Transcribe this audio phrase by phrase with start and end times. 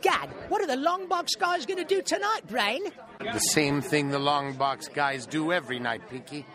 [0.00, 2.82] gad, what are the long box guys going to do tonight, Brain?
[3.20, 6.46] The same thing the long box guys do every night, Pinky.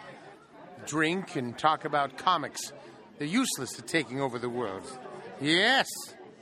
[0.86, 2.74] Drink and talk about comics.
[3.18, 4.84] They're useless at taking over the world.
[5.40, 5.88] Yes.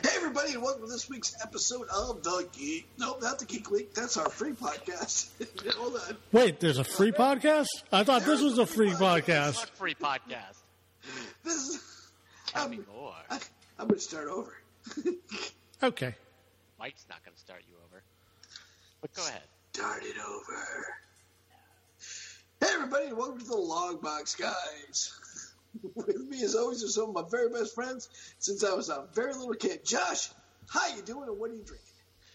[0.02, 2.88] Hey, everybody, and welcome to this week's episode of The Geek.
[2.98, 3.94] Nope, not The Geek Week.
[3.94, 5.30] That's our free podcast.
[5.78, 6.18] Hold on.
[6.32, 7.68] Wait, there's a free podcast?
[7.92, 9.58] I thought this was a free podcast.
[9.58, 10.56] What free podcast?
[11.44, 12.12] This is.
[12.48, 13.14] Tell I'm, me more.
[13.30, 13.40] I,
[13.78, 14.54] I'm going to start over.
[15.82, 16.16] Okay.
[16.80, 18.02] Mike's not going to start you over.
[19.02, 19.42] But go ahead.
[19.74, 20.64] Start it over.
[22.62, 25.14] Hey, everybody, and welcome to the Longbox Guys.
[25.96, 29.06] With me, as always, are some of my very best friends since I was a
[29.14, 29.86] very little kid.
[29.86, 30.30] Josh,
[30.70, 31.86] how you doing, and what are you drinking?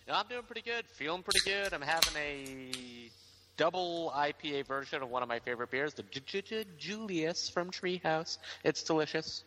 [0.09, 0.84] I'm doing pretty good.
[0.92, 1.73] Feeling pretty good.
[1.73, 3.11] I'm having a
[3.56, 7.70] double IPA version of one of my favorite beers, the J- J- J- Julius from
[7.70, 8.37] Treehouse.
[8.62, 9.42] It's delicious.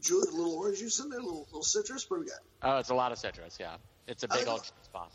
[0.00, 2.10] Julius, a little orange juice in there, a little, little citrus.
[2.10, 2.40] What do we got?
[2.62, 3.76] Oh, it's a lot of citrus, yeah.
[4.10, 5.08] It's a big I- old juice bomb.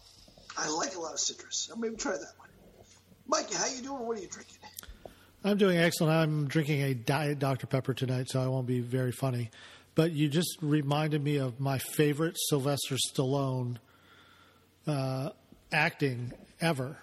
[0.57, 1.67] I like a lot of citrus.
[1.69, 2.47] I'll maybe try that one.
[3.27, 4.57] Mikey, how you doing, what are you drinking?
[5.43, 6.13] I'm doing excellent.
[6.13, 7.67] I'm drinking a Diet Dr.
[7.67, 9.51] Pepper tonight, so I won't be very funny.
[9.95, 13.77] But you just reminded me of my favorite Sylvester Stallone
[14.87, 15.31] uh,
[15.73, 16.97] acting ever.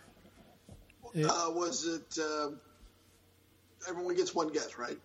[1.15, 2.19] It- Uh, was it?
[2.23, 2.59] Um,
[3.89, 4.98] everyone gets one guess, right?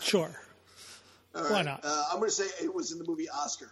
[0.00, 0.34] sure.
[1.34, 1.64] All Why right.
[1.64, 1.80] not?
[1.84, 3.70] Uh, I'm going to say it was in the movie Oscar.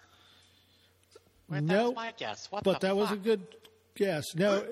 [1.49, 2.51] Wait, No, that's my guess.
[2.51, 3.47] What But the that was a good
[3.95, 4.25] guess.
[4.35, 4.65] No,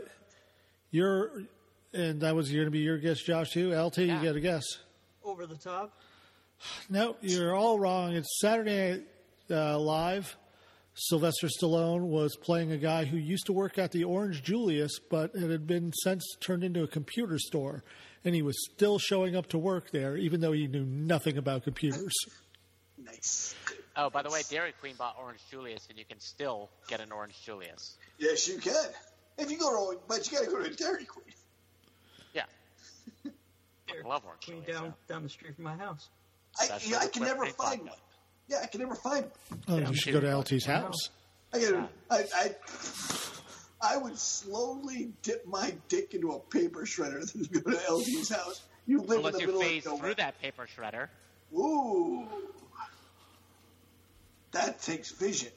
[0.91, 1.45] you're,
[1.92, 3.75] and that was going to be your guess, Josh, too.
[3.79, 4.19] LT, Yeah.
[4.20, 4.64] you got a guess.
[5.25, 5.98] over the top.
[6.89, 8.14] No, you're all wrong.
[8.14, 9.06] It's Saturday Night
[9.51, 10.37] uh, Live.
[10.95, 15.34] Sylvester Stallone was playing a guy who used to work at the Orange Julius, but
[15.34, 17.83] it had been since turned into a computer store,
[18.25, 21.64] and he was still showing up to work there, even though he knew nothing about
[21.64, 22.12] computers.
[23.05, 23.57] Nice.
[23.97, 27.12] Oh, by the way, Dairy Queen bought Orange Julius, and you can still get an
[27.12, 27.97] Orange Julius.
[28.19, 28.73] Yes, you can.
[29.39, 31.25] If you go to, but you got to go to a Dairy Queen.
[32.33, 32.45] Yeah.
[33.25, 36.08] I love Orange Queen Julius, down down the street from my house.
[36.61, 37.91] I, That's yeah, I can never find one.
[38.48, 39.61] Yeah, I can never find one.
[39.69, 41.11] Oh, you should go to LT's house.
[41.53, 41.91] I got.
[42.11, 42.55] I, I.
[43.85, 48.63] I would slowly dip my dick into a paper shredder than go to LT's house.
[48.86, 49.98] You live Unless in the middle of nowhere.
[50.01, 51.09] through that paper shredder.
[51.55, 52.27] Ooh,
[54.52, 55.51] that takes vision.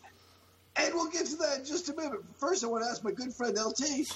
[0.77, 2.19] And we'll get to that in just a minute.
[2.37, 4.07] First, I want to ask my good friend LT,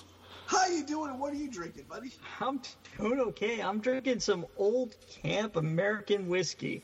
[0.48, 2.12] how you doing and what are you drinking, buddy?
[2.42, 2.62] I'm
[2.98, 3.62] doing okay.
[3.62, 6.84] I'm drinking some old camp American whiskey.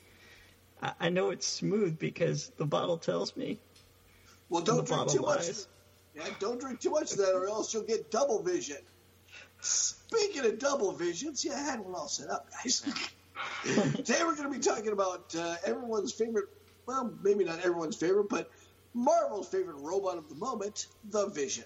[0.81, 3.59] I, I know it's smooth because the bottle tells me.
[4.49, 5.49] Well, don't drink too much.
[6.15, 8.77] Yeah, don't drink too much of that, or else you'll get double vision.
[9.59, 12.81] Speaking of double visions, yeah, I had one all set up, guys.
[13.95, 16.45] Today we're going to be talking about uh, everyone's favorite,
[16.85, 18.49] well, maybe not everyone's favorite, but
[18.93, 21.65] Marvel's favorite robot of the moment, the Vision.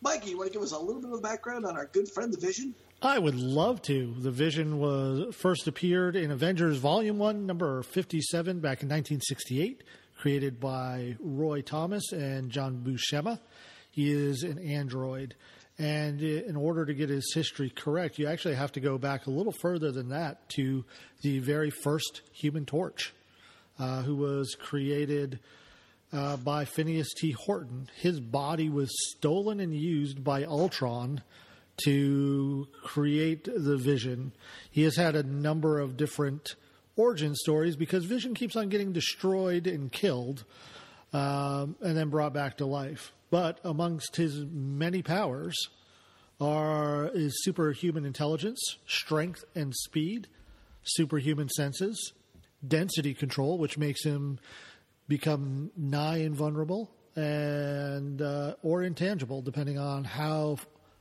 [0.00, 2.32] Mikey, you want to give us a little bit of background on our good friend,
[2.32, 2.74] the Vision?
[3.00, 4.14] I would love to.
[4.18, 9.82] The Vision was first appeared in Avengers Volume 1, number 57, back in 1968,
[10.18, 13.38] created by Roy Thomas and John Buscema.
[13.90, 15.36] He is an android.
[15.78, 19.30] And in order to get his history correct, you actually have to go back a
[19.30, 20.84] little further than that to
[21.22, 23.12] the very first Human Torch,
[23.78, 25.40] uh, who was created
[26.12, 27.32] uh, by Phineas T.
[27.32, 27.88] Horton.
[27.96, 31.22] His body was stolen and used by Ultron
[31.84, 34.32] to create the Vision.
[34.70, 36.54] He has had a number of different
[36.96, 40.44] origin stories because Vision keeps on getting destroyed and killed
[41.12, 43.12] um, and then brought back to life.
[43.30, 45.56] But amongst his many powers
[46.40, 50.28] are is superhuman intelligence, strength and speed,
[50.84, 52.12] superhuman senses,
[52.66, 54.38] density control, which makes him
[55.08, 60.56] become nigh invulnerable and uh, or intangible, depending on how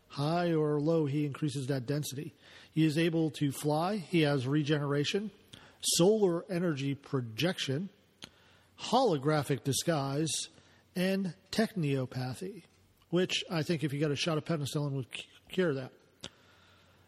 [0.07, 2.33] high or low he increases that density.
[2.71, 3.97] He is able to fly.
[3.97, 5.31] He has regeneration,
[5.81, 7.89] solar energy projection,
[8.79, 10.31] holographic disguise,
[10.95, 12.63] and technopathy,
[13.09, 15.07] which I think if you got a shot of penicillin would
[15.49, 15.91] cure that.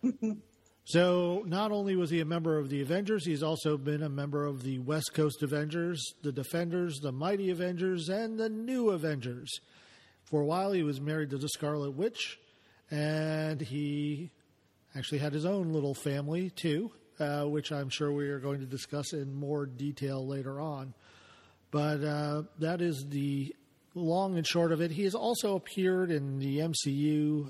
[0.88, 4.46] So not only was he a member of the Avengers, he's also been a member
[4.46, 9.50] of the West Coast Avengers, the Defenders, the Mighty Avengers, and the New Avengers.
[10.26, 12.38] For a while, he was married to the Scarlet Witch,
[12.92, 14.30] and he
[14.96, 18.68] actually had his own little family too, uh, which I'm sure we are going to
[18.68, 20.94] discuss in more detail later on.
[21.72, 23.56] But uh, that is the
[23.96, 24.92] long and short of it.
[24.92, 27.50] He has also appeared in the MCU,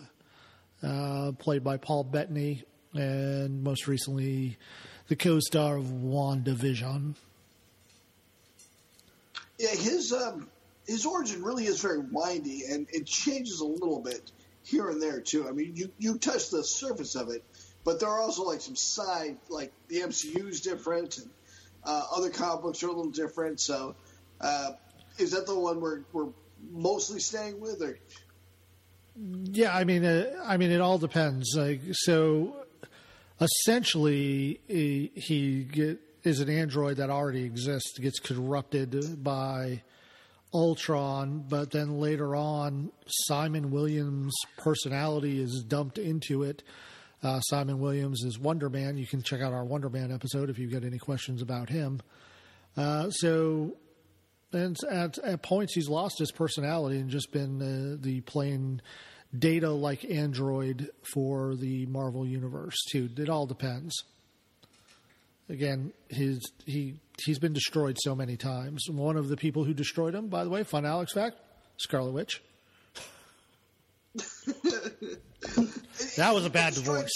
[0.81, 2.63] uh, played by Paul Bettany,
[2.95, 4.57] and most recently
[5.07, 7.15] the co-star of WandaVision.
[9.59, 10.49] Yeah, his um,
[10.87, 14.31] his origin really is very windy, and it changes a little bit
[14.63, 15.47] here and there too.
[15.47, 17.43] I mean, you you touch the surface of it,
[17.83, 21.29] but there are also like some side, like the MCU is different, and
[21.83, 23.59] uh, other comic books are a little different.
[23.61, 23.95] So,
[24.41, 24.71] uh,
[25.17, 26.29] is that the one we're we're
[26.71, 27.97] mostly staying with, or
[29.15, 31.55] Yeah, I mean, uh, I mean, it all depends.
[31.55, 32.64] Like, so
[33.39, 39.83] essentially, he, get, is an android that already exists, gets corrupted by
[40.53, 46.63] Ultron, but then later on, Simon Williams' personality is dumped into it.
[47.21, 48.97] Uh, Simon Williams is Wonder Man.
[48.97, 52.01] You can check out our Wonder Man episode if you've got any questions about him.
[52.77, 53.75] Uh, so
[54.53, 58.81] and at, at points he's lost his personality and just been uh, the plain
[59.39, 63.09] data like android for the Marvel universe too.
[63.17, 64.03] It all depends.
[65.49, 68.89] Again, his he he's been destroyed so many times.
[68.89, 71.37] One of the people who destroyed him, by the way, fun Alex fact,
[71.77, 72.41] Scarlet Witch.
[76.15, 77.11] that was a bad divorce.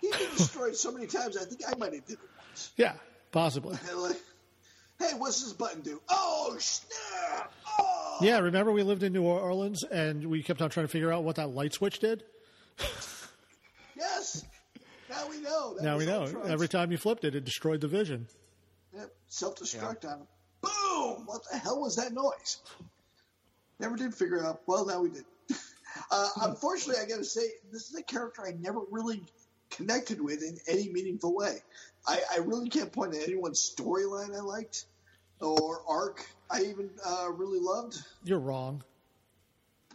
[0.00, 1.36] he's been destroyed so many times.
[1.36, 2.72] I think I might have did it once.
[2.76, 2.94] Yeah,
[3.32, 3.76] possibly.
[3.94, 4.16] Like,
[5.00, 6.00] hey, what's this button do?
[6.08, 7.52] Oh snap!
[7.80, 11.12] Oh, Yeah, remember we lived in New Orleans and we kept on trying to figure
[11.12, 12.22] out what that light switch did?
[13.96, 14.44] yes.
[15.08, 15.74] Now we know.
[15.74, 16.22] That Now we know.
[16.22, 18.28] Ultron's- Every time you flipped it, it destroyed the vision.
[18.94, 20.26] Yep, self-destruct on him.
[20.62, 21.26] Boom!
[21.26, 22.58] What the hell was that noise?
[23.78, 24.60] Never did figure it out.
[24.66, 25.24] Well, now we did.
[26.12, 27.40] Uh, unfortunately, I got to say,
[27.72, 29.22] this is a character I never really
[29.70, 31.58] connected with in any meaningful way.
[32.06, 34.84] I, I really can't point to anyone's storyline I liked
[35.40, 37.98] or arc I even uh, really loved.
[38.24, 38.82] You're wrong.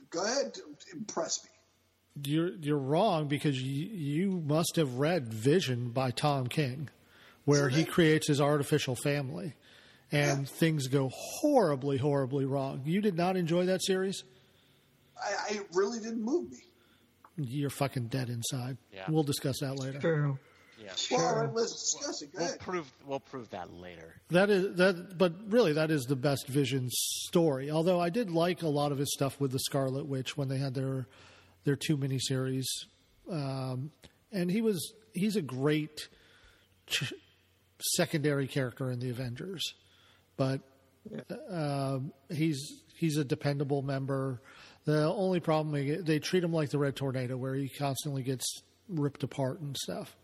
[0.09, 0.57] Go ahead,
[0.93, 1.49] impress me.
[2.23, 6.89] You're you're wrong because you, you must have read Vision by Tom King,
[7.43, 9.53] where he creates his artificial family,
[10.13, 12.83] and things go horribly, horribly wrong.
[12.85, 14.23] You did not enjoy that series.
[15.21, 16.59] I, I really didn't move me.
[17.37, 18.77] You're fucking dead inside.
[18.93, 19.03] Yeah.
[19.09, 19.99] We'll discuss that later.
[19.99, 20.39] True.
[20.85, 20.91] Yeah.
[21.11, 21.43] Well, all Sure.
[21.45, 22.31] right, let's discuss it.
[22.31, 22.59] Go We'll ahead.
[22.59, 24.15] prove we'll prove that later.
[24.29, 27.71] That is that, but really, that is the best Vision story.
[27.71, 30.57] Although I did like a lot of his stuff with the Scarlet Witch when they
[30.57, 31.07] had their
[31.63, 32.65] their two miniseries,
[33.31, 33.91] um,
[34.31, 36.07] and he was he's a great
[36.87, 37.13] ch-
[37.95, 39.73] secondary character in the Avengers,
[40.37, 40.61] but
[41.49, 44.41] um, he's he's a dependable member.
[44.85, 48.45] The only problem they treat him like the Red Tornado, where he constantly gets
[48.87, 50.15] ripped apart and stuff.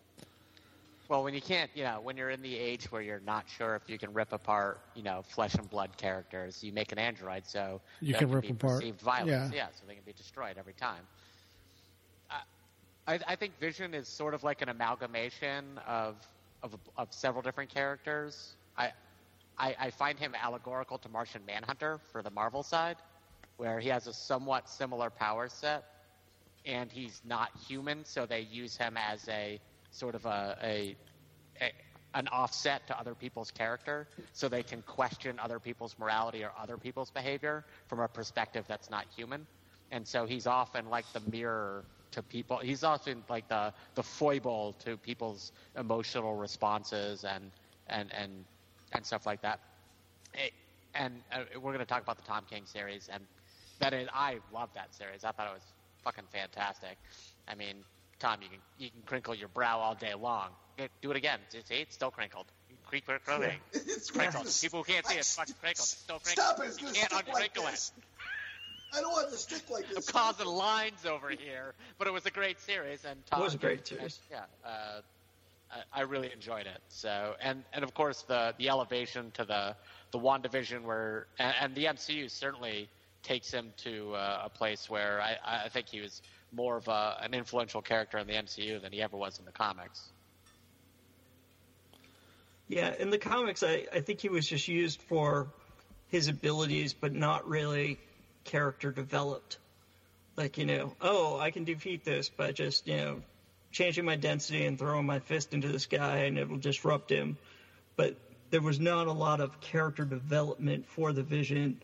[1.12, 3.76] Well, when you can't, you know, when you're in the age where you're not sure
[3.76, 7.46] if you can rip apart, you know, flesh and blood characters, you make an android
[7.46, 8.80] so You there can rip apart.
[8.80, 9.54] perceived violence.
[9.54, 9.68] Yeah.
[9.74, 11.02] so they can be destroyed every time.
[12.30, 12.42] I,
[13.08, 16.16] I, I think Vision is sort of like an amalgamation of
[16.64, 18.54] of, of several different characters.
[18.78, 18.94] I,
[19.58, 22.96] I I find him allegorical to Martian Manhunter for the Marvel side,
[23.58, 25.84] where he has a somewhat similar power set,
[26.66, 29.60] and he's not human, so they use him as a
[29.92, 30.98] sort of a, a,
[31.62, 31.72] a
[32.14, 36.78] an offset to other people's character, so they can question other people's morality or other
[36.78, 39.48] people's behavior from a perspective that's not human.
[39.92, 42.58] And so he's often like the mirror to people.
[42.60, 47.52] He's often like the the foible to people's emotional responses and
[47.88, 48.46] and and
[48.94, 49.60] and stuff like that.
[50.34, 50.54] It-
[50.94, 53.26] and uh, we're going to talk about the Tom King series, and
[53.80, 55.24] that is, I love that series.
[55.24, 55.74] I thought it was
[56.04, 56.98] fucking fantastic.
[57.48, 57.86] I mean,
[58.22, 60.50] Tom, you can you can crinkle your brow all day long.
[61.02, 61.40] Do it again.
[61.50, 62.46] See, it's still crinkled.
[62.86, 63.58] Creep crinkling.
[63.74, 64.44] It's crinkled.
[64.44, 64.62] gross.
[64.62, 65.80] People who can't see it, it's fucking crinkled.
[65.84, 66.46] It's still crinkled.
[66.46, 66.68] Stop it!
[66.68, 67.72] It's You can't stick like uncrinkle it.
[67.72, 67.92] this.
[68.94, 70.08] I don't want to stick like this.
[70.08, 73.56] I'm causing lines over here, but it was a great series, and Tom, it was
[73.56, 74.20] a great series.
[74.30, 75.02] Yeah, uh,
[75.72, 76.82] I, I really enjoyed it.
[76.90, 79.76] So, and and of course the the elevation to the
[80.12, 82.88] the WandaVision where and, and the MCU certainly
[83.24, 87.18] takes him to uh, a place where I, I think he was more of a,
[87.22, 90.12] an influential character in the MCU than he ever was in the comics.
[92.68, 95.48] Yeah, in the comics, I, I think he was just used for
[96.08, 98.00] his abilities, but not really
[98.44, 99.58] character developed.
[100.38, 103.22] Like, you know, oh, I can defeat this by just, you know,
[103.72, 107.38] changing my density and throwing my fist into this guy and it'll disrupt him.
[107.96, 108.16] But
[108.50, 111.82] there was not a lot of character development for the vision.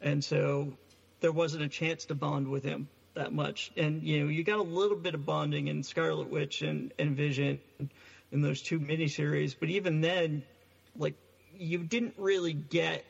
[0.00, 0.72] And so
[1.20, 3.70] there wasn't a chance to bond with him that much.
[3.76, 7.16] And, you know, you got a little bit of bonding in Scarlet Witch and, and
[7.16, 7.58] Vision
[8.32, 10.42] in those two miniseries, but even then,
[10.96, 11.14] like,
[11.56, 13.04] you didn't really get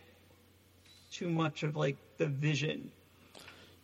[1.12, 2.90] too much of, like, the vision.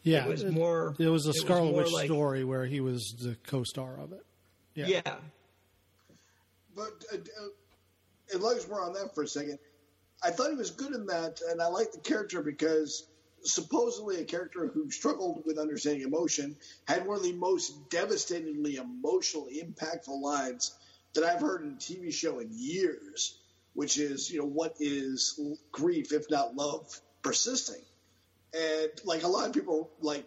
[0.02, 2.80] Yeah, It was more- It was a it Scarlet more Witch like- story where he
[2.80, 4.24] was the co-star of it.
[4.74, 4.86] Yeah.
[4.86, 5.14] Yeah.
[6.74, 7.48] But uh, uh,
[8.34, 9.58] enlarge more on that for a second.
[10.22, 13.06] I thought he was good in that, and I liked the character because
[13.44, 19.62] supposedly a character who struggled with understanding emotion, had one of the most devastatingly emotionally
[19.62, 20.74] impactful lines
[21.14, 23.38] that I've heard in a TV show in years,
[23.74, 25.38] which is, you know, what is
[25.70, 27.82] grief if not love persisting?
[28.54, 30.24] And like a lot of people, like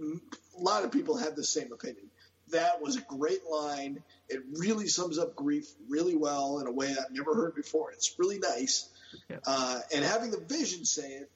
[0.00, 2.06] a lot of people had the same opinion.
[2.52, 4.02] That was a great line.
[4.28, 7.92] It really sums up grief really well in a way I've never heard before.
[7.92, 8.88] It's really nice.
[9.28, 9.38] Yeah.
[9.46, 11.30] Uh, and having the vision say it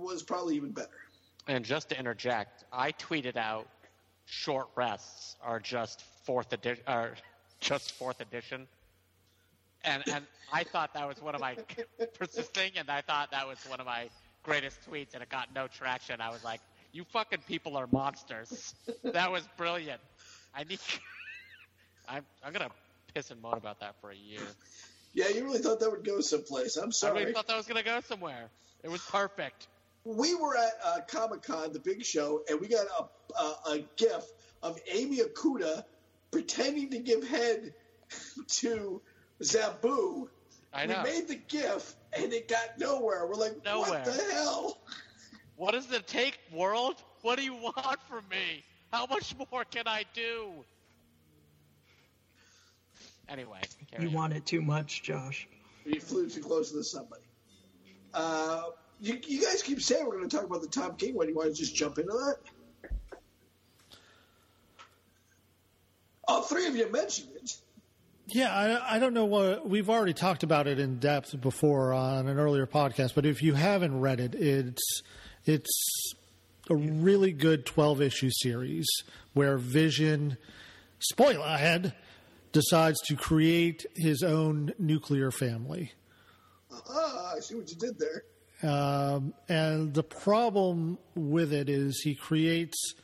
[0.00, 0.88] was probably even better.
[1.46, 3.68] And just to interject, I tweeted out
[4.26, 7.14] short rests are just fourth edition, are
[7.60, 8.66] just fourth edition.
[9.82, 11.56] And and I thought that was one of my
[12.18, 14.08] persisting, and I thought that was one of my
[14.42, 16.20] greatest tweets, and it got no traction.
[16.20, 16.60] I was like,
[16.92, 20.00] "You fucking people are monsters." That was brilliant.
[20.54, 20.80] I need.
[22.08, 22.70] I'm I'm gonna
[23.14, 24.40] piss and moan about that for a year.
[25.14, 26.76] Yeah, you really thought that would go someplace.
[26.76, 27.20] I'm I sorry.
[27.20, 28.50] really thought that was gonna go somewhere.
[28.84, 29.66] It was perfect.
[30.04, 33.84] We were at uh, Comic Con, the big show, and we got a, a, a
[33.96, 34.24] gif
[34.62, 35.84] of Amy Okuda
[36.30, 37.74] pretending to give head
[38.48, 39.00] to
[39.42, 40.28] Zabu.
[40.72, 41.02] I know.
[41.04, 43.26] we made the gif, and it got nowhere.
[43.26, 43.90] We're like, Nowhere.
[43.90, 44.78] what the hell?
[45.56, 46.96] What does it take, world?
[47.22, 48.64] What do you want from me?
[48.92, 50.48] How much more can I do?
[53.28, 54.14] Anyway, carry You on.
[54.14, 55.46] want it too much, Josh.
[55.84, 57.22] You flew too close to somebody.
[58.12, 58.62] Uh,
[59.00, 61.28] you, you guys keep saying we're going to talk about the Tom King one.
[61.28, 62.36] You want to just jump into that?
[66.28, 67.56] All three of you mentioned it.
[68.28, 72.28] Yeah, I, I don't know what we've already talked about it in depth before on
[72.28, 75.02] an earlier podcast, but if you haven't read it, it's
[75.44, 76.12] it's
[76.68, 78.86] a really good twelve issue series
[79.32, 80.36] where Vision,
[81.00, 81.94] spoiler ahead,
[82.52, 85.92] decides to create his own nuclear family.
[86.88, 88.22] Ah, I see what you did there.
[88.62, 92.94] Um, and the problem with it is he creates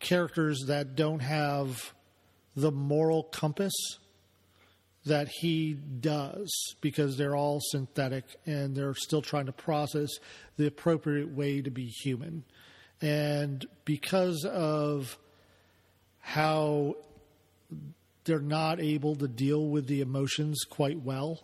[0.00, 1.92] characters that don't have
[2.56, 3.74] the moral compass
[5.04, 10.08] that he does because they're all synthetic and they're still trying to process
[10.56, 12.44] the appropriate way to be human.
[13.00, 15.18] And because of
[16.20, 16.96] how
[18.24, 21.40] they're not able to deal with the emotions quite well,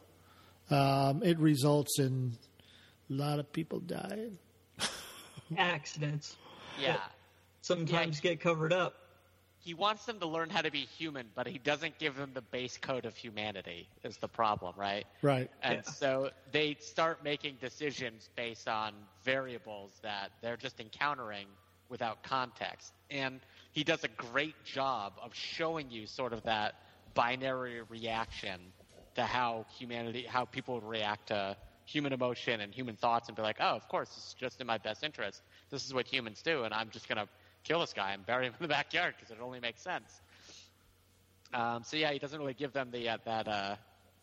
[0.71, 2.37] um, it results in
[3.11, 4.33] a lot of people died.
[5.57, 6.37] Accidents
[6.79, 7.01] Yeah.
[7.61, 8.95] sometimes get covered up.
[9.59, 12.43] He wants them to learn how to be human, but he doesn't give them the
[12.43, 15.07] base code of humanity, is the problem, right?
[15.23, 15.51] Right.
[15.63, 15.91] And Yeah.
[15.91, 21.47] so they start making decisions based on variables that they're just encountering
[21.89, 22.93] without context.
[23.11, 23.41] And
[23.73, 26.75] he does a great job of showing you sort of that
[27.15, 28.73] binary reaction
[29.15, 33.57] to how humanity, how people react to human emotion and human thoughts and be like,
[33.61, 35.43] oh, of course, it's just in my best interest.
[35.71, 37.29] This is what humans do, and I'm just going to
[37.65, 40.21] kill this guy and bury him in the backyard because it only makes sense.
[41.53, 43.77] Um, so yeah, he doesn't really give them the uh, that uh,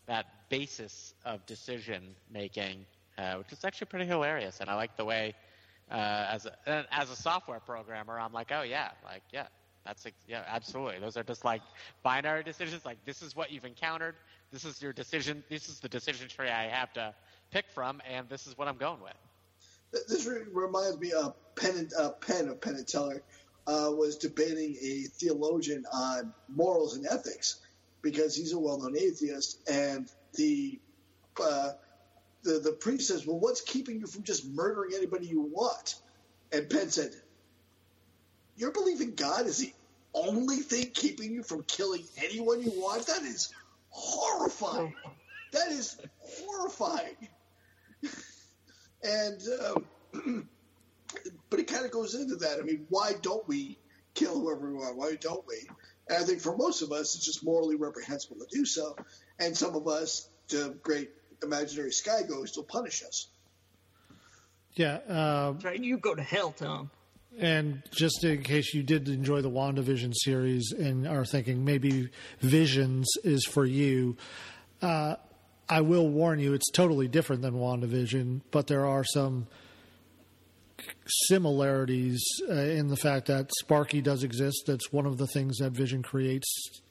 [0.08, 2.86] that basis of decision making,
[3.18, 4.60] uh, which is actually pretty hilarious.
[4.60, 5.34] And I like the way,
[5.89, 9.48] uh, as a, as a software programmer, I'm like, oh yeah, like yeah,
[9.86, 11.00] that's yeah, absolutely.
[11.00, 11.62] Those are just like
[12.03, 12.86] binary decisions.
[12.86, 14.15] Like this is what you've encountered.
[14.51, 15.44] This is your decision.
[15.50, 17.13] This is the decision tree I have to
[17.51, 19.13] pick from, and this is what I'm going with.
[20.08, 23.22] This re- reminds me of Penn, uh, Penn of Penn and Teller
[23.67, 27.60] uh, was debating a theologian on morals and ethics
[28.01, 30.79] because he's a well-known atheist, and the
[31.41, 31.72] uh,
[32.43, 35.96] the the priest says, "Well, what's keeping you from just murdering anybody you want?"
[36.51, 37.12] And Penn said,
[38.55, 39.74] "Your belief in God is the
[40.13, 43.05] only thing keeping you from killing anyone you want.
[43.08, 43.53] That is
[43.89, 44.96] horrifying.
[45.51, 47.15] That is horrifying."
[49.03, 50.48] And um,
[51.50, 52.60] but it kind of goes into that.
[52.60, 53.77] I mean, why don't we
[54.13, 54.98] kill whoever we want?
[54.98, 55.67] Why don't we?
[56.10, 58.96] And I think for most of us, it's just morally reprehensible to do so,
[59.39, 61.12] and some of us, to great
[61.43, 63.27] imaginary sky ghosts, will punish us.
[64.75, 64.96] Yeah.
[65.08, 65.81] Uh, right.
[65.81, 66.91] You go to hell, Tom.
[67.38, 73.08] and just in case you did enjoy the WandaVision series and are thinking maybe Visions
[73.24, 74.17] is for you,
[74.81, 75.15] uh,
[75.71, 79.47] I will warn you, it's totally different than WandaVision, but there are some
[81.05, 84.63] similarities uh, in the fact that Sparky does exist.
[84.67, 86.81] That's one of the things that Vision creates,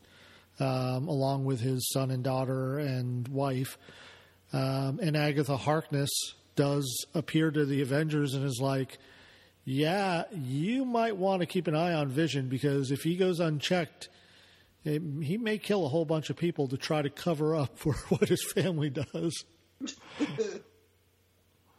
[0.61, 3.77] um, along with his son and daughter and wife.
[4.55, 6.11] Um, and Agatha Harkness
[6.57, 8.97] does appear to the Avengers and is like,
[9.67, 14.09] yeah, you might want to keep an eye on Vision because if he goes unchecked,
[14.85, 17.93] it, he may kill a whole bunch of people to try to cover up for
[18.09, 19.45] what his family does.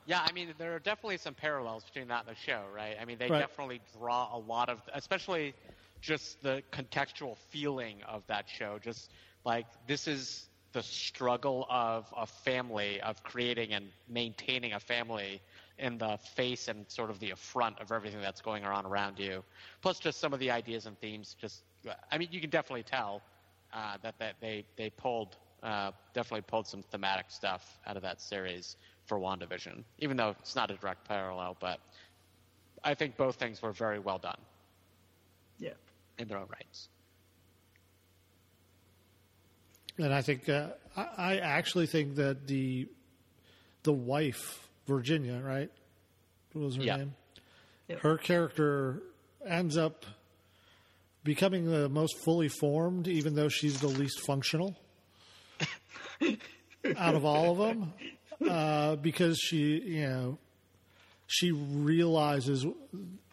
[0.08, 2.98] Yeah, I mean, there are definitely some parallels between that and the show, right?
[3.00, 3.40] I mean, they Right.
[3.40, 5.54] definitely draw a lot of, especially
[6.02, 8.80] just the contextual feeling of that show.
[8.80, 9.12] Just
[9.46, 15.40] like this is the struggle of a family, of creating and maintaining a family
[15.78, 19.44] in the face and sort of the affront of everything that's going on around you.
[19.82, 21.36] Plus, just some of the ideas and themes.
[21.40, 21.62] Just,
[22.12, 23.22] I mean, you can definitely tell
[23.74, 28.20] uh, that that they they pulled uh, definitely pulled some thematic stuff out of that
[28.22, 31.56] series for WandaVision, even though it's not a direct parallel.
[31.60, 31.80] But
[32.84, 34.40] I think both things were very well done
[35.60, 35.74] Yeah.
[36.18, 36.90] in their own rights.
[39.98, 42.88] And I think uh, I, I actually think that the
[43.84, 45.70] the wife Virginia, right?
[46.54, 46.98] What was her Yeah.
[46.98, 47.16] name?
[47.88, 47.98] Yeah.
[47.98, 49.04] Her character
[49.46, 50.06] ends up
[51.24, 54.76] becoming the most fully formed, even though she's the least functional
[56.98, 57.94] out of all of them,
[58.50, 60.38] uh, because she, you know,
[61.28, 62.66] she realizes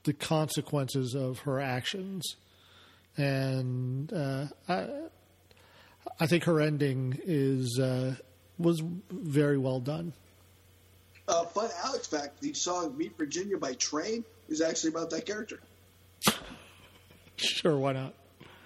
[0.05, 2.37] the consequences of her actions,
[3.17, 4.89] and uh, I,
[6.21, 8.15] I think her ending is uh,
[8.59, 10.13] was very well done.
[11.27, 15.61] Uh, fun Alex fact: the song "Meet Virginia" by Train is actually about that character.
[17.39, 18.15] Sure, why not?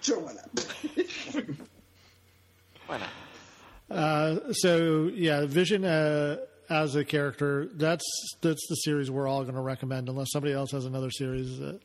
[0.01, 1.45] Sure, why not?
[2.87, 3.09] Why not?
[3.89, 6.37] Uh, so yeah, Vision uh,
[6.69, 8.03] as a character that's
[8.41, 11.59] that's the series we're all going to recommend, unless somebody else has another series.
[11.59, 11.79] That,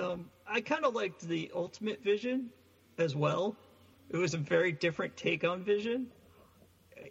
[0.00, 2.50] Um, I kind of liked the Ultimate Vision
[2.98, 3.54] as well.
[4.10, 6.08] It was a very different take on Vision.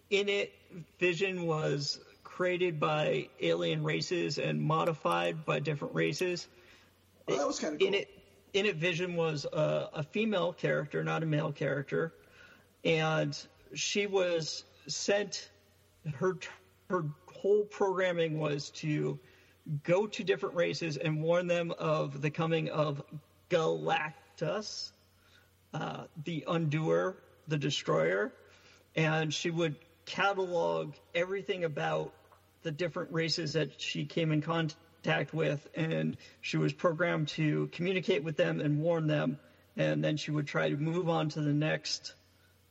[0.09, 0.53] In it,
[0.99, 6.47] Vision was created by alien races and modified by different races.
[7.27, 7.87] Well, that was kind of cool.
[7.87, 8.09] In it,
[8.55, 12.13] in it, Vision was a, a female character, not a male character,
[12.85, 13.37] and
[13.73, 15.49] she was sent.
[16.13, 16.37] Her
[16.89, 19.19] her whole programming was to
[19.83, 23.03] go to different races and warn them of the coming of
[23.49, 24.91] Galactus,
[25.73, 27.15] uh, the Undoer,
[27.47, 28.31] the Destroyer,
[28.95, 32.13] and she would catalog everything about
[32.63, 34.79] the different races that she came in contact
[35.33, 39.37] with, and she was programmed to communicate with them and warn them,
[39.77, 42.13] and then she would try to move on to the next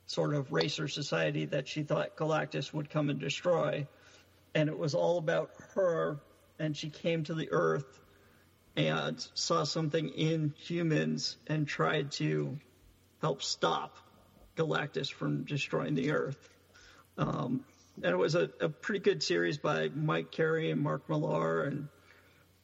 [0.07, 3.87] sort of race or society that she thought Galactus would come and destroy.
[4.53, 6.19] And it was all about her,
[6.59, 7.99] and she came to the Earth
[8.75, 12.57] and saw something in humans and tried to
[13.21, 13.97] help stop
[14.57, 16.49] Galactus from destroying the Earth.
[17.17, 17.63] Um,
[18.03, 21.87] and it was a, a pretty good series by Mike Carey and Mark Millar and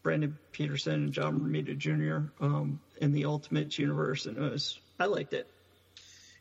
[0.03, 2.31] Brandon Peterson and John Romita Jr.
[2.43, 5.47] Um, in the Ultimate Universe, and it was I liked it.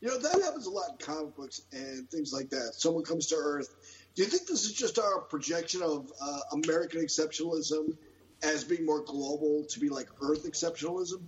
[0.01, 2.73] You know, that happens a lot in comic books and things like that.
[2.75, 3.69] Someone comes to Earth.
[4.15, 7.97] Do you think this is just our projection of uh, American exceptionalism
[8.43, 11.21] as being more global to be like Earth exceptionalism?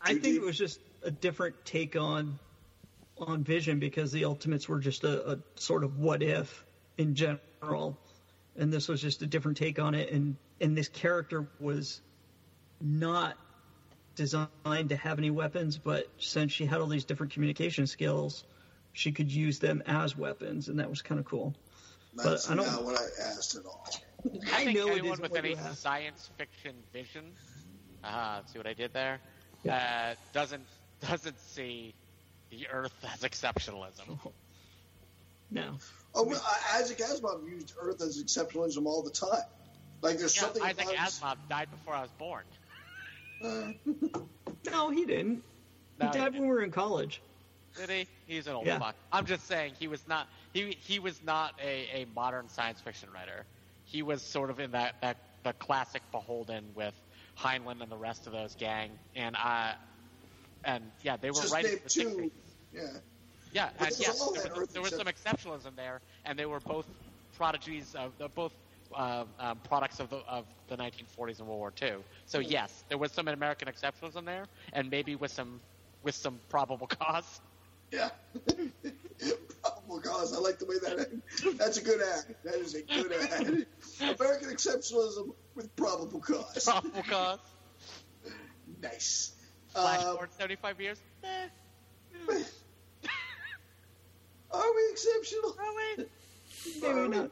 [0.00, 2.38] I think it was just a different take on
[3.18, 6.64] on Vision because the Ultimates were just a, a sort of what if
[6.98, 7.98] in general,
[8.58, 10.10] and this was just a different take on it.
[10.10, 12.00] And and this character was
[12.80, 13.36] not
[14.14, 18.44] designed to have any weapons, but since she had all these different communication skills,
[18.92, 21.54] she could use them as weapons, and that was kind of cool.
[22.14, 23.86] That's I don't- not what I asked at all.
[24.52, 27.32] I, think know it anyone with any science fiction vision,
[28.02, 29.20] uh, see what I did there,
[29.68, 30.64] uh, doesn't
[31.06, 31.94] doesn't see
[32.50, 34.18] the Earth as exceptionalism.
[35.50, 35.78] No,
[36.14, 39.42] Oh, well, uh, Isaac Asimov used Earth as exceptionalism all the time.
[40.02, 42.44] Like there's Yeah, something Isaac about Asimov died before I was born.
[44.70, 45.42] no, he didn't.
[45.98, 46.32] No, he he died didn't.
[46.40, 47.20] when we were in college.
[47.76, 48.08] Did he?
[48.26, 48.78] He's an old Yeah.
[48.78, 48.96] fuck.
[49.12, 53.10] I'm just saying he was not he he was not a, a modern science fiction
[53.12, 53.46] writer.
[53.84, 56.94] He was sort of in that, that the classic Beholden with
[57.38, 59.72] Heinlein and the rest of those gang, and uh,
[60.64, 62.16] and yeah, they were just writing name the 60s.
[62.16, 62.32] two.
[62.72, 62.98] Yeah.
[63.56, 66.84] Yeah, and yes, there was, Earth there was some exceptionalism there, and they were both
[67.38, 68.52] prodigies of both
[68.94, 71.94] uh, um, products of the of the 1940s and World War II.
[72.26, 75.60] So yes, there was some American exceptionalism there, and maybe with some
[76.02, 77.40] with some probable cause.
[77.90, 78.10] Yeah.
[79.62, 80.36] Probable cause.
[80.36, 81.56] I like the way that.
[81.56, 82.36] That's a good ad.
[82.44, 83.66] That is a good ad.
[84.20, 86.64] American exceptionalism with probable cause.
[86.64, 87.38] Probable cause.
[88.82, 89.32] Nice.
[89.68, 91.00] Flash Um, forward 75 years.
[91.24, 91.48] Eh,
[94.52, 95.56] are we exceptional?
[95.58, 96.04] are we?
[96.82, 97.30] Maybe not.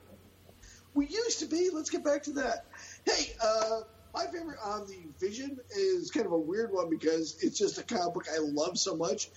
[0.94, 1.70] We used to be.
[1.72, 2.66] Let's get back to that.
[3.04, 3.80] Hey, uh,
[4.14, 7.82] my favorite on the Vision is kind of a weird one because it's just a
[7.82, 9.28] comic book I love so much.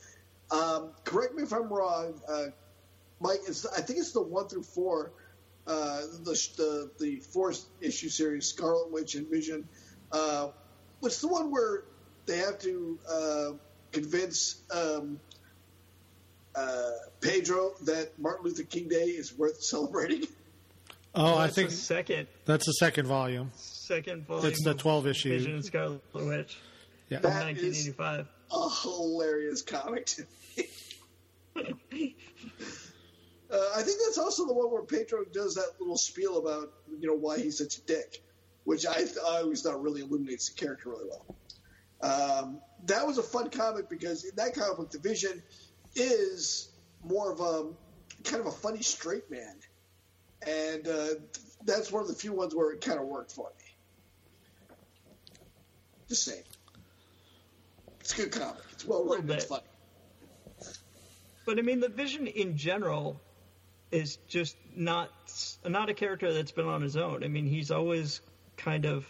[0.52, 2.46] Um, correct me if I'm wrong, uh,
[3.20, 3.40] Mike.
[3.48, 5.12] It's, I think it's the one through four.
[5.68, 9.68] uh, the, the the fourth issue series, Scarlet Witch and Vision.
[10.12, 10.50] Uh,
[11.00, 11.84] what's the one where
[12.26, 13.52] they have to uh,
[13.92, 15.20] convince um,
[16.58, 16.91] uh,
[17.22, 20.24] Pedro that Martin Luther King Day is worth celebrating?
[21.15, 23.52] Oh, I think the second that's the second volume.
[23.56, 24.48] second volume.
[24.48, 25.30] It's the 12 issue.
[25.30, 26.58] Vision and Scarlet Witch
[27.10, 27.20] Yeah.
[27.22, 28.28] from That is- 1985.
[28.52, 30.26] A hilarious comic to
[31.56, 32.15] me.
[33.50, 37.08] Uh, I think that's also the one where Pedro does that little spiel about you
[37.08, 38.22] know why he's such a dick,
[38.65, 41.36] which I, th- I always thought really illuminates the character really well.
[42.02, 45.41] Um, that was a fun comic because in that comic book, the Vision
[45.97, 46.69] is
[47.03, 47.67] more of a
[48.23, 49.55] kind of a funny straight man,
[50.45, 51.07] and uh,
[51.65, 54.75] that's one of the few ones where it kind of worked for me.
[56.07, 56.43] Just saying,
[57.99, 58.63] it's a good comic.
[58.71, 59.29] It's well written.
[59.31, 59.63] It's funny.
[61.45, 63.19] But I mean, the Vision in general
[63.91, 65.10] is just not
[65.65, 67.23] not a character that's been on his own.
[67.23, 68.21] I mean, he's always
[68.57, 69.07] kind of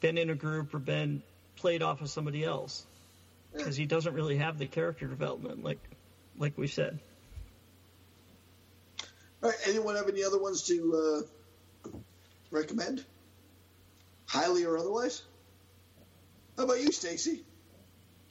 [0.00, 1.22] been in a group or been
[1.56, 2.86] played off of somebody else
[3.56, 5.80] because he doesn't really have the character development like
[6.38, 6.98] like we said.
[9.42, 9.58] All right.
[9.66, 11.24] Anyone have any other ones to
[11.86, 11.90] uh,
[12.50, 13.04] recommend?
[14.26, 15.22] Highly or otherwise?
[16.56, 17.44] How about you, Stacy?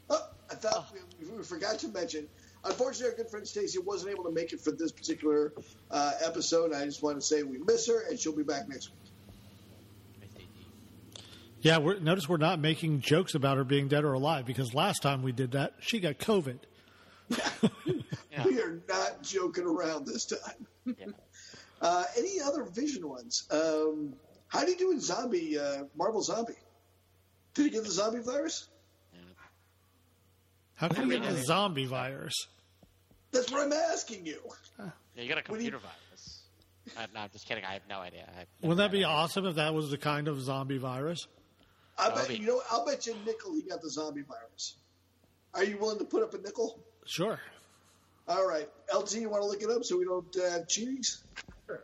[0.09, 2.27] Oh, I thought we, we forgot to mention.
[2.63, 5.53] Unfortunately, our good friend Stacy wasn't able to make it for this particular
[5.91, 6.73] uh, episode.
[6.73, 9.04] I just want to say we miss her, and she'll be back next week.
[11.65, 15.01] Yeah, we're, notice we're not making jokes about her being dead or alive because last
[15.01, 16.59] time we did that, she got COVID.
[18.45, 20.67] We are not joking around this time.
[20.85, 21.07] Yeah.
[21.81, 23.45] Uh, any other Vision ones?
[23.51, 24.13] Um,
[24.47, 26.53] how do you do in Zombie, uh, Marvel Zombie?
[27.53, 28.69] Did he get the zombie virus?
[30.75, 32.33] How can you get the zombie virus?
[33.31, 34.39] That's what I'm asking you.
[34.79, 36.43] Yeah, you got a What do you- computer virus.
[36.97, 37.65] Uh, no, I'm just kidding.
[37.65, 38.25] I have no idea.
[38.35, 39.07] Have Wouldn't that be idea.
[39.09, 41.27] awesome if that was the kind of zombie virus?
[41.97, 42.61] I bet be- you know.
[42.69, 44.75] I'll bet you nickel he got the zombie virus.
[45.53, 46.79] Are you willing to put up a nickel?
[47.05, 47.39] Sure.
[48.27, 51.21] All right, LT, you want to look it up so we don't uh, have cheatings?
[51.69, 51.77] All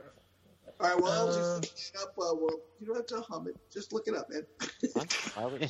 [0.79, 2.09] right, well, LT's Uh, looking it up.
[2.09, 3.55] Uh, well, you don't have to hum it.
[3.71, 4.45] Just look it up, man.
[4.93, 5.13] What?
[5.35, 5.69] Why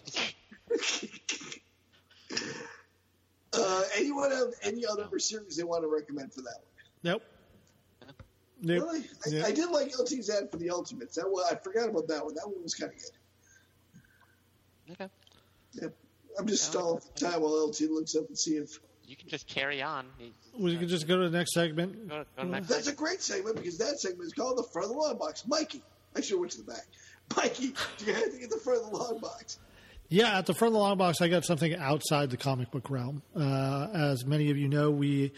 [3.53, 6.65] uh, anyone have any other series they want to recommend for that one?
[7.03, 7.23] Nope.
[8.61, 8.83] Nope.
[8.83, 8.99] Really?
[9.25, 9.45] I, Yeah.
[9.45, 11.15] I did like LT's ad for the Ultimates.
[11.15, 12.33] That one, I forgot about that one.
[12.35, 13.11] That one was kind of good.
[14.91, 15.09] Okay.
[15.73, 15.87] Yeah.
[16.39, 19.47] I'm just stalling for time while LT looks up and see if You can just
[19.47, 20.05] carry on.
[20.57, 22.09] We can just go to the next segment.
[22.09, 24.95] Go, go next That's a great segment because that segment is called the front of
[24.95, 25.45] the long box.
[25.47, 25.81] Mikey,
[26.15, 26.85] I should have went to the back.
[27.35, 29.59] Mikey, do you have anything at the front of the long box?
[30.09, 32.89] Yeah, at the front of the long box, I got something outside the comic book
[32.89, 33.21] realm.
[33.35, 35.31] Uh, as many of you know, we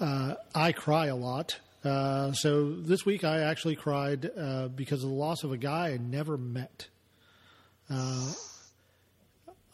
[0.00, 1.58] uh, I cry a lot.
[1.82, 5.88] Uh, so this week, I actually cried uh, because of the loss of a guy
[5.88, 6.88] I never met.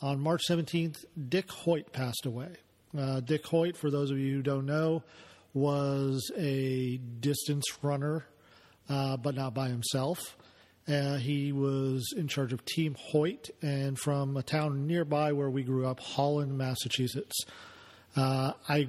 [0.02, 2.48] On March 17th, Dick Hoyt passed away.
[2.96, 5.04] Uh, Dick Hoyt, for those of you who don't know,
[5.54, 8.26] was a distance runner,
[8.88, 10.36] uh, but not by himself.
[10.88, 15.62] Uh, he was in charge of Team Hoyt and from a town nearby where we
[15.62, 17.44] grew up, Holland, Massachusetts.
[18.16, 18.88] Uh, I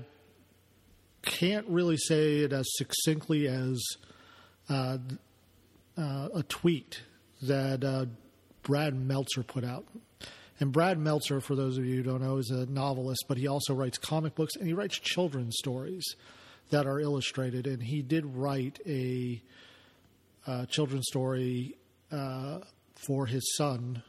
[1.22, 3.80] can't really say it as succinctly as
[4.68, 4.98] uh,
[5.96, 7.04] uh, a tweet
[7.44, 8.10] that
[8.64, 9.86] Brad Meltzer put out.
[10.60, 13.48] And Brad Meltzer, for those of you who don't know, is a novelist, but he
[13.48, 16.04] also writes comic books and he writes children's stories
[16.70, 17.68] that are illustrated.
[17.68, 19.42] And he did write a
[20.46, 21.76] uh, children's story
[22.12, 22.60] uh,
[22.96, 24.04] for his son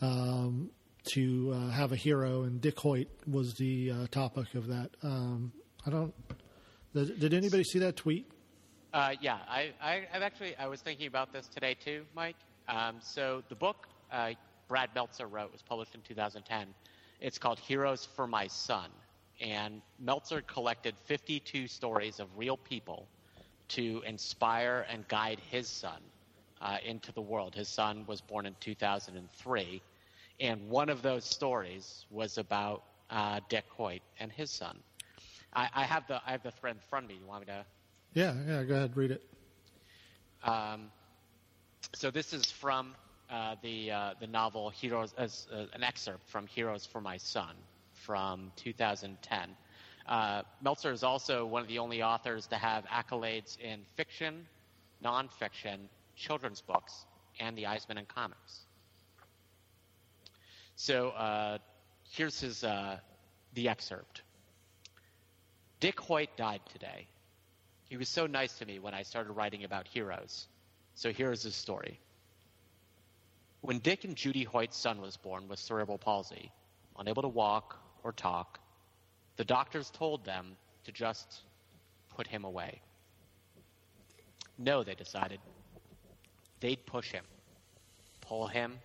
[0.00, 0.70] um,
[1.12, 4.90] to uh, have a hero, and Dick Hoyt was the uh, topic of that.
[5.02, 5.52] Um,
[5.86, 6.14] I don't.
[6.94, 8.30] Did, did anybody see that tweet?
[8.92, 12.36] Uh, yeah, I, I, I've actually I was thinking about this today too, Mike.
[12.68, 14.32] Um, so the book uh,
[14.68, 16.68] Brad Meltzer wrote was published in 2010.
[17.20, 18.90] It's called Heroes for My Son,
[19.40, 23.08] and Meltzer collected 52 stories of real people
[23.68, 26.00] to inspire and guide his son
[26.60, 27.54] uh, into the world.
[27.54, 29.82] His son was born in 2003,
[30.40, 34.78] and one of those stories was about uh, Dick Hoyt and his son.
[35.54, 37.18] I, I have the I have the thread in front of me.
[37.20, 37.64] You want me to?
[38.14, 38.62] Yeah, yeah.
[38.64, 39.22] Go ahead, read it.
[40.44, 40.90] Um,
[41.94, 42.94] so this is from
[43.30, 47.54] uh, the uh, the novel Heroes, as uh, an excerpt from Heroes for My Son
[47.92, 49.56] from 2010.
[50.06, 54.46] Uh, Meltzer is also one of the only authors to have accolades in fiction,
[55.04, 57.06] nonfiction, children's books,
[57.40, 58.66] and the Eisner and comics.
[60.76, 61.58] So uh,
[62.10, 62.98] here's his uh,
[63.54, 64.22] the excerpt.
[65.80, 67.06] Dick Hoyt died today.
[67.88, 70.48] He was so nice to me when I started writing about heroes.
[70.94, 72.00] So here's his story.
[73.60, 76.52] When Dick and Judy Hoyt's son was born with cerebral palsy,
[76.98, 78.60] unable to walk or talk,
[79.36, 81.42] the doctors told them to just
[82.10, 82.80] put him away.
[84.58, 85.40] No, they decided.
[86.60, 87.24] They'd push him,
[88.20, 88.78] pull him,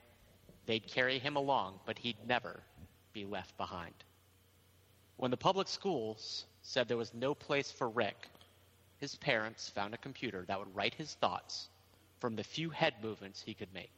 [0.66, 2.62] they'd carry him along, but he'd never
[3.14, 3.94] be left behind.
[5.18, 8.30] When the public schools said there was no place for Rick,
[8.98, 11.70] his parents found a computer that would write his thoughts
[12.20, 13.92] from the few head movements he could make.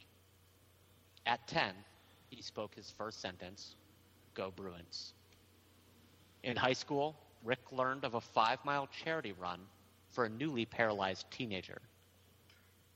[1.26, 1.74] At 10,
[2.30, 3.76] he spoke his first sentence
[4.34, 5.14] Go Bruins.
[6.44, 9.60] In high school, Rick learned of a five mile charity run
[10.12, 11.82] for a newly paralyzed teenager.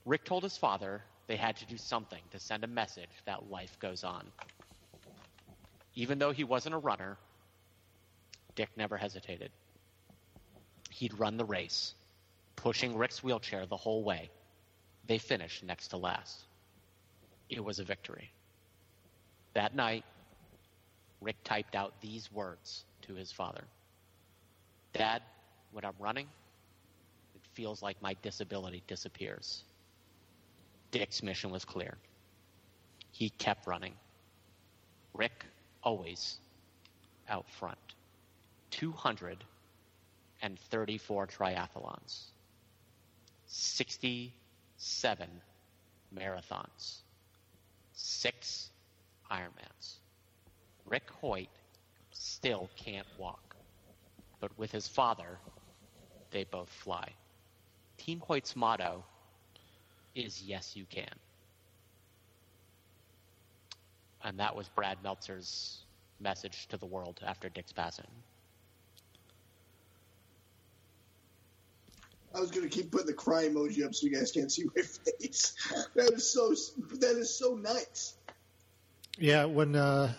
[0.06, 3.78] Rick told his father they had to do something to send a message that life
[3.80, 4.26] goes on.
[5.96, 7.18] Even though he wasn't a runner,
[8.56, 9.52] Dick never hesitated.
[10.90, 11.94] He'd run the race,
[12.56, 14.30] pushing Rick's wheelchair the whole way.
[15.06, 16.46] They finished next to last.
[17.50, 18.32] It was a victory.
[19.54, 20.04] That night,
[21.22, 23.64] Rick typed out these words to his father
[24.94, 25.22] Dad,
[25.72, 26.28] when I'm running,
[27.36, 29.64] it feels like my disability disappears.
[30.92, 31.98] Dick's mission was clear.
[33.12, 33.94] He kept running.
[35.14, 35.46] Rick
[35.84, 36.38] always
[37.30, 37.78] out front.
[38.72, 42.24] 234 triathlons,
[43.48, 45.30] 67
[46.16, 47.02] marathons,
[47.98, 48.70] six
[49.30, 49.96] Ironmans.
[50.86, 51.50] Rick Hoyt
[52.12, 53.56] still can't walk,
[54.40, 55.38] but with his father,
[56.32, 57.10] they both fly.
[57.98, 59.04] Team Hoyt's motto
[60.16, 61.14] is Yes, You Can.
[64.24, 65.80] And that was Brad Meltzer's
[66.20, 68.08] message to the world after Dick's passing.
[72.38, 74.66] I was going to keep putting the cry emoji up so you guys can't see
[74.76, 74.82] my
[75.20, 75.56] face.
[75.96, 76.54] That is so.
[76.98, 78.14] That is so nice.
[79.18, 80.14] Yeah, when uh,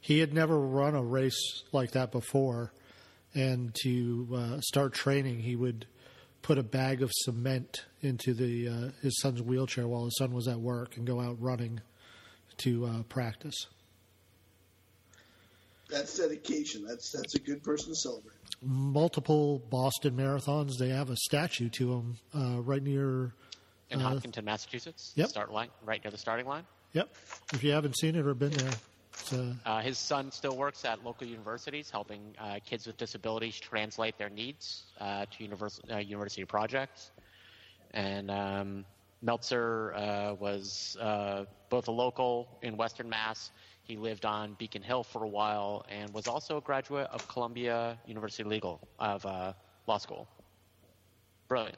[0.00, 2.72] he had never run a race like that before,
[3.34, 5.86] and to uh, start training, he would
[6.42, 10.48] put a bag of cement into the uh, his son's wheelchair while his son was
[10.48, 11.80] at work and go out running
[12.56, 13.66] to uh, practice.
[15.88, 16.84] That's dedication.
[16.84, 18.39] That's that's a good person to celebrate.
[18.62, 20.76] Multiple Boston marathons.
[20.78, 23.32] They have a statue to him uh, right near.
[23.90, 25.28] In uh, Hopkinton, Massachusetts, yep.
[25.28, 26.64] start line right near the starting line.
[26.92, 27.08] Yep.
[27.54, 28.70] If you haven't seen it or been there,
[29.32, 34.16] uh, Uh, his son still works at local universities, helping uh, kids with disabilities translate
[34.18, 37.10] their needs uh, to univers- uh, university projects.
[37.92, 38.84] And um,
[39.22, 43.50] Meltzer uh, was uh, both a local in Western Mass.
[43.90, 47.98] He lived on Beacon Hill for a while and was also a graduate of Columbia
[48.06, 49.52] University Legal of uh,
[49.88, 50.28] Law School.
[51.48, 51.76] Brilliant.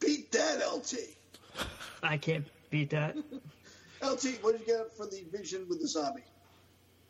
[0.00, 0.94] Beat that, LT.
[2.02, 3.14] I can't beat that.
[4.02, 6.22] LT, what did you get for the vision with the zombie?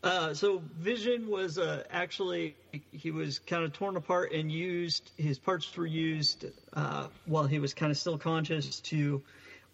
[0.02, 2.56] Uh, so Vision was uh, actually
[2.90, 7.60] he was kind of torn apart and used his parts were used uh, while he
[7.60, 9.22] was kind of still conscious to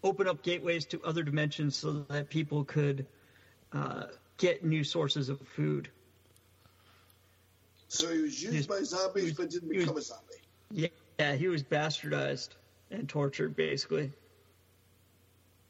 [0.03, 3.05] open up gateways to other dimensions so that people could
[3.73, 4.03] uh,
[4.37, 5.89] get new sources of food.
[7.89, 10.23] So he was used He's- by zombies, was- but didn't he was- become a zombie.
[10.71, 10.87] Yeah,
[11.19, 12.49] yeah, he was bastardized
[12.91, 14.11] and tortured basically.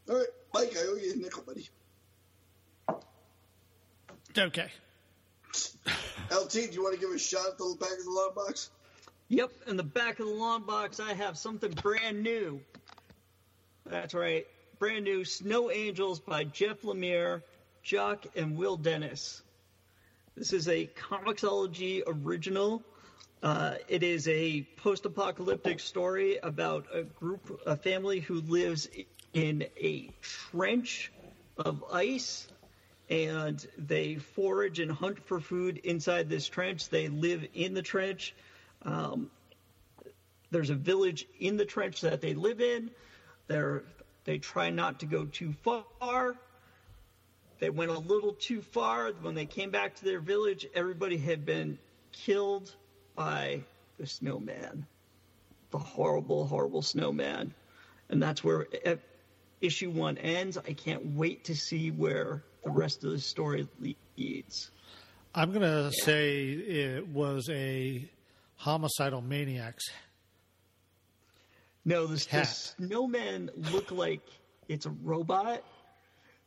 [0.09, 1.69] All right, Mike, I owe you a nickel, buddy.
[4.37, 4.71] okay.
[6.31, 8.69] LT, do you want to give a shot at the back of the long box?
[9.29, 12.61] Yep, in the back of the long box, I have something brand new.
[13.89, 14.45] That's right,
[14.79, 17.41] brand new Snow Angels by Jeff Lemire,
[17.83, 19.41] Jock, and Will Dennis.
[20.35, 22.83] This is a Comixology original.
[23.41, 28.89] Uh, it is a post-apocalyptic story about a group, a family who lives
[29.33, 31.09] in a trench
[31.57, 32.49] of ice
[33.09, 36.89] and they forage and hunt for food inside this trench.
[36.89, 38.35] They live in the trench.
[38.81, 39.31] Um,
[40.51, 42.91] there's a village in the trench that they live in.
[43.47, 43.83] They're,
[44.25, 46.35] they try not to go too far.
[47.59, 49.11] They went a little too far.
[49.21, 51.79] When they came back to their village, everybody had been
[52.11, 52.75] killed
[53.15, 53.61] by
[53.97, 54.85] the snowman,
[55.71, 57.53] the horrible, horrible snowman.
[58.09, 58.67] And that's where
[59.61, 60.57] issue one ends.
[60.57, 63.67] I can't wait to see where the rest of the story
[64.15, 64.71] leads.
[65.33, 68.07] I'm going to say it was a
[68.55, 69.83] homicidal maniacs.
[71.87, 72.43] No, this, Cat.
[72.43, 74.19] this snowman look like
[74.67, 75.63] it's a robot.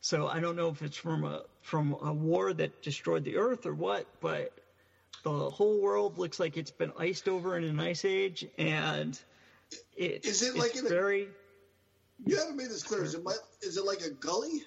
[0.02, 3.64] So I don't know if it's from a from a war that destroyed the Earth
[3.64, 4.52] or what, but
[5.24, 9.18] the whole world looks like it's been iced over in an ice age, and
[9.96, 11.28] it, Is it it's like in a- very
[12.26, 13.02] You haven't made this clear.
[13.02, 14.62] Is it, my, is it like a gully?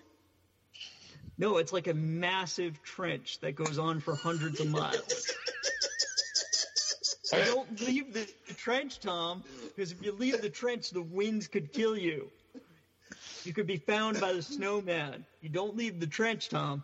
[1.38, 5.32] no, it's like a massive trench that goes on for hundreds of miles.
[7.34, 9.44] So don't leave the, the trench, Tom,
[9.76, 12.30] because if you leave the trench, the winds could kill you.
[13.44, 15.26] You could be found by the snowman.
[15.42, 16.84] You don't leave the trench, Tom.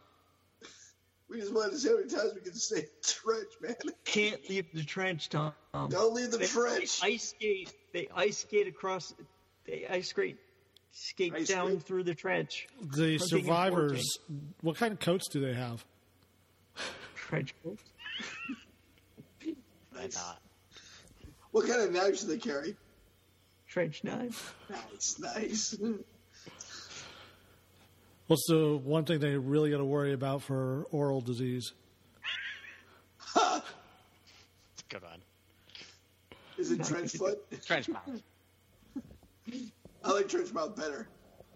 [1.29, 3.75] We just wanted to see how many times we can say trench, man.
[4.03, 5.53] Can't leave the trench, Tom.
[5.73, 7.01] Don't leave the They, trench.
[7.01, 7.73] they ice skate.
[7.93, 9.13] They ice skate across.
[9.65, 10.37] They ice skate
[10.91, 11.83] skate Ice down skate?
[11.83, 12.67] through the trench.
[12.81, 14.03] The survivors,
[14.61, 15.85] what kind of coats do they have?
[17.15, 17.83] Trench coats.
[19.99, 20.39] Why not?
[21.51, 22.77] What kind of knives do they carry?
[23.67, 24.41] Trench knives.
[24.69, 25.77] Nice, nice.
[28.27, 31.73] What's the one thing they really got to worry about for oral disease?
[34.89, 35.21] Good one.
[36.57, 37.39] Is it trench foot?
[37.65, 38.21] Trench mouth.
[40.03, 41.09] I like trench mouth better.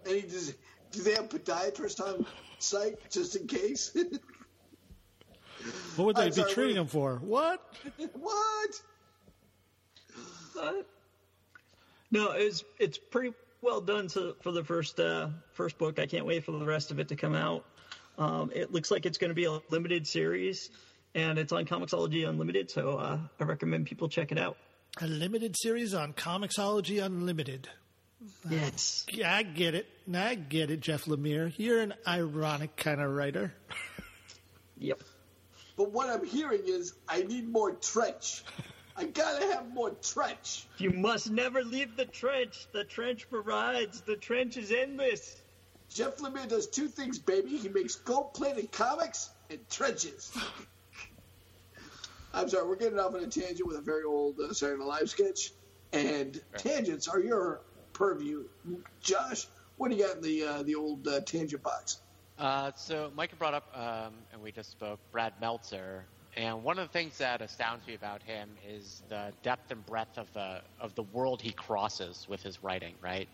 [0.06, 0.54] Any does
[0.90, 2.26] do they have podiatrist on
[2.58, 3.96] site just in case?
[5.96, 7.16] What would they I'm be sorry, treating what- them for?
[7.16, 7.74] What?
[8.14, 8.70] what?
[10.54, 10.86] What?
[12.10, 15.98] No, it's it's pretty well done to, for the first uh, first book.
[15.98, 17.64] I can't wait for the rest of it to come out.
[18.18, 20.70] Um, it looks like it's going to be a limited series,
[21.14, 22.70] and it's on Comixology Unlimited.
[22.70, 24.56] So uh, I recommend people check it out.
[25.00, 27.68] A limited series on Comixology Unlimited.
[28.48, 29.04] Yes.
[29.10, 29.86] Yeah, I get it.
[30.14, 31.52] I get it, Jeff Lemire.
[31.56, 33.52] You're an ironic kind of writer.
[34.78, 35.00] Yep.
[35.76, 38.44] But what I'm hearing is I need more trench.
[38.96, 40.66] I gotta have more trench.
[40.78, 42.66] You must never leave the trench.
[42.72, 44.02] The trench provides.
[44.02, 45.42] The trench is endless.
[45.90, 47.56] Jeff Lemire does two things, baby.
[47.56, 50.32] He makes gold-plated comics and trenches.
[52.32, 54.88] I'm sorry, we're getting off on a tangent with a very old uh, Saturday Night
[54.88, 55.52] Live sketch,
[55.92, 57.60] and tangents are your
[57.92, 58.44] purview.
[59.00, 62.00] Josh, what do you got in the uh, the old uh, tangent box?
[62.38, 66.04] Uh, so Micah brought up, um, and we just spoke, Brad Meltzer,
[66.36, 70.18] and one of the things that astounds me about him is the depth and breadth
[70.18, 72.94] of the of the world he crosses with his writing.
[73.00, 73.28] Right,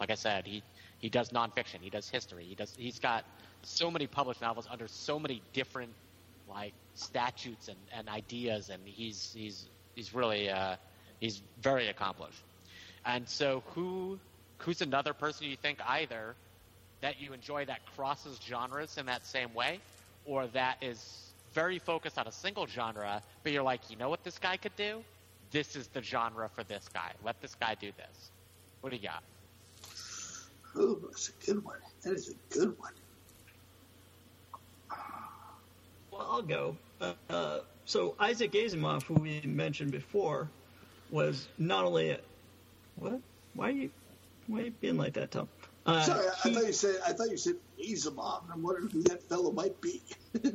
[0.00, 0.64] like I said, he
[0.98, 3.24] he does nonfiction, he does history, he does he's got
[3.62, 5.92] so many published novels under so many different
[6.48, 10.74] like statutes and, and ideas, and he's he's he's really uh,
[11.20, 12.42] he's very accomplished.
[13.04, 14.18] And so, who
[14.58, 16.34] who's another person you think either
[17.00, 19.80] that you enjoy that crosses genres in that same way,
[20.24, 24.22] or that is very focused on a single genre, but you're like, you know what
[24.22, 25.02] this guy could do?
[25.50, 27.12] This is the genre for this guy.
[27.24, 28.30] Let this guy do this.
[28.80, 29.22] What do you got?
[30.76, 31.78] Ooh, that's a good one.
[32.02, 32.92] That is a good one.
[36.10, 36.76] Well, I'll go.
[37.00, 40.48] Uh, uh, so Isaac Asimov, who we mentioned before,
[41.10, 42.20] was not only a,
[42.96, 43.20] what?
[43.54, 43.90] Why are you
[44.46, 45.48] why are you being like that, Tom?
[45.90, 48.44] Uh, Sorry, I, I thought you said I thought you said Asimov.
[48.44, 50.00] and I'm wondering who that fellow might be.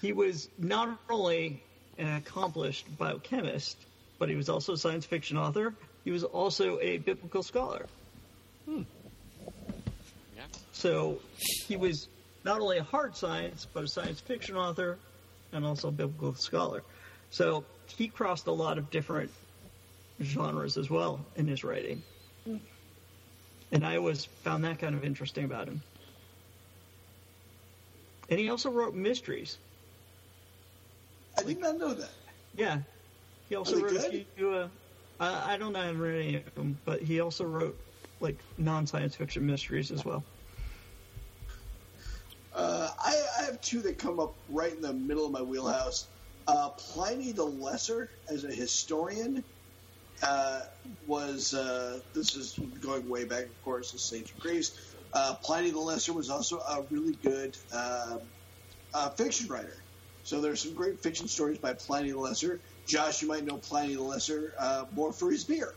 [0.00, 1.62] he was not only
[1.98, 3.76] an accomplished biochemist,
[4.18, 5.74] but he was also a science fiction author.
[6.04, 7.86] He was also a biblical scholar.
[8.66, 8.84] Yeah.
[10.72, 11.18] So
[11.66, 12.08] he was
[12.44, 14.96] not only a hard science, but a science fiction author
[15.52, 16.82] and also a biblical scholar.
[17.30, 17.64] So
[17.96, 19.30] he crossed a lot of different
[20.22, 22.02] genres as well in his writing.
[23.72, 25.80] And I always found that kind of interesting about him.
[28.28, 29.58] And he also wrote mysteries.
[31.38, 32.10] I did not know that.
[32.56, 32.78] Yeah.
[33.48, 34.50] He also wrote a few.
[34.50, 34.68] Uh,
[35.18, 37.78] I, I don't know any of them, but he also wrote
[38.20, 40.22] like non-science fiction mysteries as well.
[42.54, 46.08] Uh, I, I have two that come up right in the middle of my wheelhouse.
[46.46, 49.44] Uh, Pliny the Lesser, as a historian,
[50.22, 50.60] uh,
[51.06, 54.94] was uh, this is going way back, of course, is ancient Greece.
[55.12, 58.18] Uh, Pliny the Lesser was also a really good uh,
[58.94, 59.84] uh, fiction writer.
[60.22, 62.60] So there's some great fiction stories by Pliny the Lesser.
[62.86, 65.74] Josh, you might know Pliny the Lesser uh, more for his beer.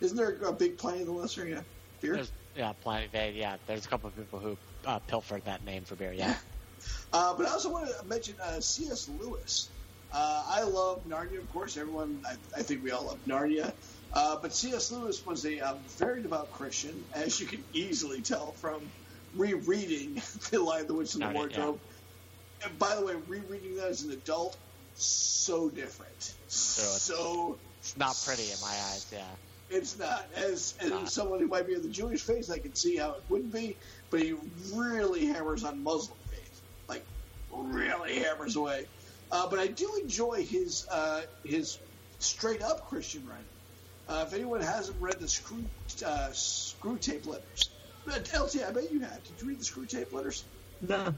[0.00, 1.46] Isn't there a big Pliny the Lesser?
[1.46, 1.62] Yeah,
[2.00, 2.14] beer.
[2.16, 2.72] There's, yeah.
[3.12, 6.12] They, yeah, there's a couple of people who uh, pilfered that name for beer.
[6.12, 6.36] Yeah.
[7.12, 9.06] Uh, but I also want to mention uh, C.S.
[9.06, 9.70] Lewis.
[10.12, 11.76] Uh, I love Narnia, of course.
[11.76, 13.72] Everyone, I, I think we all love Narnia.
[14.12, 14.90] Uh, but C.S.
[14.90, 18.82] Lewis was a um, very devout Christian, as you can easily tell from
[19.36, 21.78] rereading The Lion, the Witch, and the Wardrobe.
[22.64, 24.56] And by the way, rereading that as an adult,
[24.94, 26.34] so different.
[26.48, 29.06] So It's not pretty in my eyes.
[29.12, 29.22] Yeah.
[29.70, 30.26] it's not.
[30.34, 31.10] As as Not.
[31.10, 33.76] someone who might be of the Jewish faith, I can see how it wouldn't be.
[34.10, 34.34] But he
[34.74, 37.04] really hammers on Muslim faith, like
[37.52, 38.86] really hammers away.
[39.30, 41.78] Uh, but I do enjoy his uh, his
[42.18, 43.44] straight up Christian writing.
[44.08, 45.64] Uh, if anyone hasn't read the screw
[46.04, 47.70] uh, Screwtape letters,
[48.04, 49.22] but LT, I bet you have.
[49.22, 50.44] Did you read the Screwtape letters?
[50.80, 51.14] No.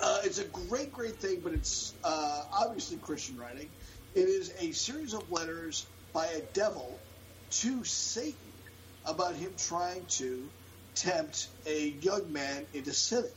[0.00, 3.68] Uh, it's a great, great thing, but it's uh, obviously Christian writing.
[4.14, 6.98] It is a series of letters by a devil
[7.50, 8.34] to Satan
[9.04, 10.48] about him trying to
[10.94, 13.30] tempt a young man into sinning.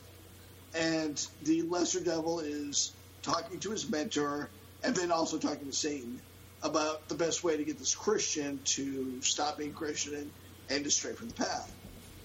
[0.74, 2.94] And the lesser devil is
[3.24, 4.54] talking to his mentor
[4.84, 6.22] and then also talking to Satan
[6.64, 10.34] about the best way to get this Christian to stop being Christian and,
[10.70, 11.76] and to stray from the path.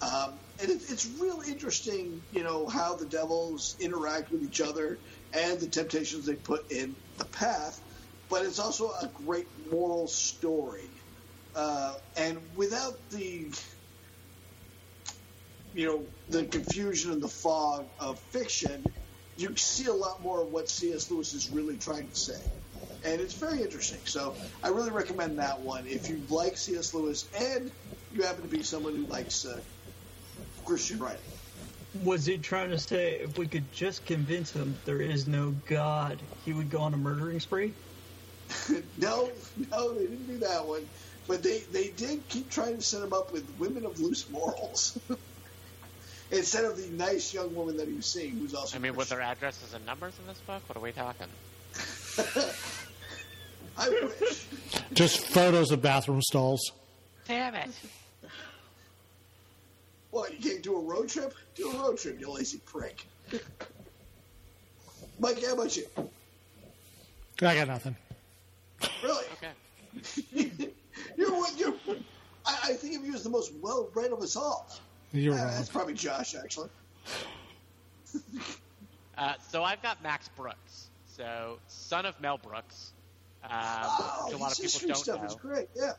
[0.00, 5.00] Um, and it, it's real interesting, you know, how the devils interact with each other
[5.32, 7.80] and the temptations they put in the path.
[8.28, 11.02] But it's also a great moral story.
[11.54, 13.54] Uh, and without the,
[15.72, 18.94] you know, the confusion and the fog of fiction,
[19.36, 21.10] you see a lot more of what C.S.
[21.10, 22.34] Lewis is really trying to say.
[23.04, 24.00] And it's very interesting.
[24.04, 25.86] So I really recommend that one.
[25.86, 26.94] If you like C.S.
[26.94, 27.70] Lewis and
[28.10, 29.60] you happen to be someone who likes uh,
[30.64, 31.20] Christian writing.
[32.02, 36.22] Was he trying to say if we could just convince him there is no God,
[36.44, 37.74] he would go on a murdering spree?
[38.96, 40.88] no, no, they didn't do that one.
[41.28, 44.98] But they, they did keep trying to set him up with women of loose morals.
[46.30, 48.76] Instead of the nice young woman that he was seeing, who's also.
[48.76, 51.28] I mean, with their addresses and numbers in this book, what are we talking?
[53.78, 54.46] I wish.
[54.92, 56.72] Just photos of bathroom stalls.
[57.28, 57.70] Damn it!
[60.10, 61.34] What, you can't do a road trip?
[61.54, 63.04] Do a road trip, you lazy prick.
[65.18, 65.86] Mike, how about you?
[67.42, 67.96] I got nothing.
[69.02, 69.24] Really?
[69.34, 69.52] Okay.
[71.16, 71.74] you're what you're.
[72.46, 74.70] I, I think of you as the most well read of us all.
[75.12, 75.46] You're Uh, wrong.
[75.54, 76.68] that's probably Josh, actually.
[79.18, 82.92] Uh, so I've got Max Brooks, so son of Mel Brooks,
[83.44, 85.26] um, Oh, which a lot of people history don't stuff know.
[85.26, 85.68] is great.
[85.74, 85.92] Yeah.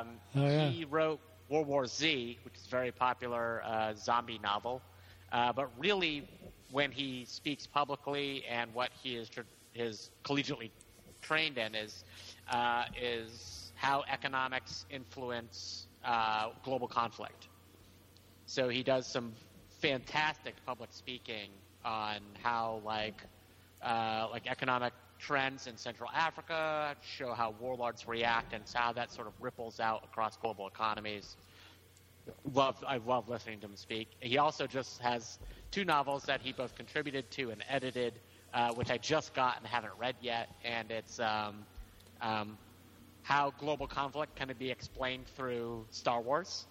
[0.00, 0.68] Um, Oh, yeah.
[0.68, 4.82] He wrote World War Z, which is a very popular uh, zombie novel.
[5.30, 6.28] Uh, but really,
[6.72, 9.42] when he speaks publicly and what he is tr-
[9.76, 10.72] is collegiately
[11.20, 12.02] trained in is
[12.50, 17.46] uh, is how economics influence uh, global conflict.
[18.52, 19.32] So he does some
[19.80, 21.48] fantastic public speaking
[21.86, 23.14] on how like
[23.80, 29.26] uh, like economic trends in Central Africa show how warlords react and how that sort
[29.26, 31.34] of ripples out across global economies.
[32.52, 34.08] Love I love listening to him speak.
[34.20, 35.38] He also just has
[35.70, 38.20] two novels that he both contributed to and edited,
[38.52, 41.64] uh, which I just got and haven't read yet, and it's um,
[42.20, 42.58] um,
[43.22, 46.66] how global conflict can be explained through Star Wars,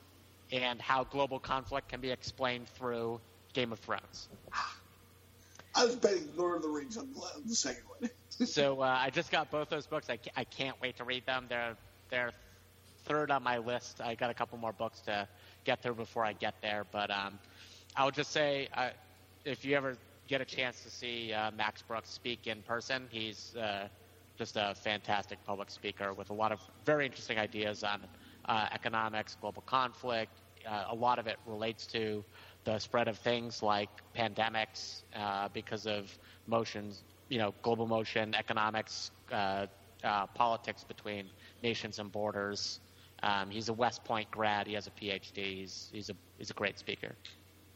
[0.51, 3.19] and how global conflict can be explained through
[3.53, 4.29] Game of Thrones.
[5.75, 8.09] I was betting Lord of the Rings on the, on the second one.
[8.45, 10.09] so uh, I just got both those books.
[10.09, 11.45] I, ca- I can't wait to read them.
[11.47, 11.77] They're
[12.09, 12.31] they're
[13.05, 14.01] third on my list.
[14.01, 15.27] I got a couple more books to
[15.63, 16.85] get through before I get there.
[16.91, 17.39] But um,
[17.95, 18.89] I'll just say, uh,
[19.45, 19.97] if you ever
[20.27, 23.87] get a chance to see uh, Max Brooks speak in person, he's uh,
[24.37, 28.01] just a fantastic public speaker with a lot of very interesting ideas on
[28.45, 30.40] uh, economics, global conflict.
[30.67, 32.23] Uh, a lot of it relates to
[32.63, 36.15] the spread of things like pandemics uh, because of
[36.47, 39.65] motions, you know, global motion, economics, uh,
[40.03, 41.25] uh, politics between
[41.63, 42.79] nations and borders.
[43.23, 44.67] Um, he's a West Point grad.
[44.67, 45.35] He has a PhD.
[45.37, 47.13] He's he's a he's a great speaker.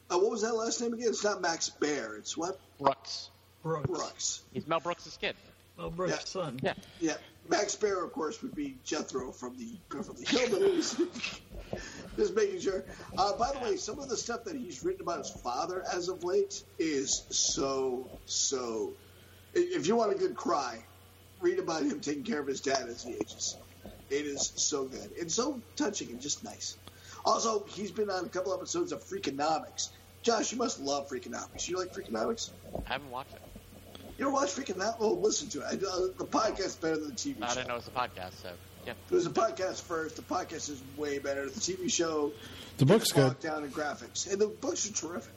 [0.10, 1.08] Uh, what was that last name again?
[1.10, 2.16] It's not Max Baer.
[2.18, 2.60] It's what?
[2.80, 3.30] Brooks.
[3.64, 3.88] Brooks.
[3.88, 4.44] Brooks.
[4.54, 5.36] He's Mel Brooks' kid.
[5.78, 6.20] Well, Brooks' Yeah.
[6.26, 6.60] son.
[6.64, 6.74] Yeah.
[7.00, 7.14] Yeah,
[7.50, 11.00] Max Baer, of course, would be Jethro from the from the Hill, but it was
[12.18, 12.84] just making sure.
[13.18, 16.10] Uh, by the way, some of the stuff that he's written about his father as
[16.10, 18.94] of late is so so.
[19.54, 20.84] If you want a good cry,
[21.40, 23.58] read about him taking care of his dad as he ages.
[24.10, 26.78] It is so good and so touching and just nice.
[27.24, 29.90] Also, he's been on a couple episodes of Freakonomics.
[30.22, 31.68] Josh, you must love Freakonomics.
[31.68, 32.52] You like Freakonomics?
[32.88, 33.42] I haven't watched it.
[34.18, 34.98] You ever watch Freakonomics?
[35.00, 35.66] Oh, listen to it.
[35.66, 37.46] I, uh, the podcast's better than the TV show.
[37.46, 38.50] I didn't know it was a podcast, so
[38.86, 38.94] yeah.
[39.10, 40.16] It was a podcast first.
[40.16, 41.46] The podcast is way better.
[41.46, 42.32] The TV show,
[42.78, 43.40] The book's good.
[43.40, 45.34] down in graphics, and the books are terrific.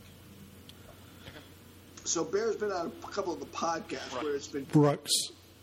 [2.04, 4.64] So Baer's been on a couple of the podcasts where it's been.
[4.64, 5.10] Brooks.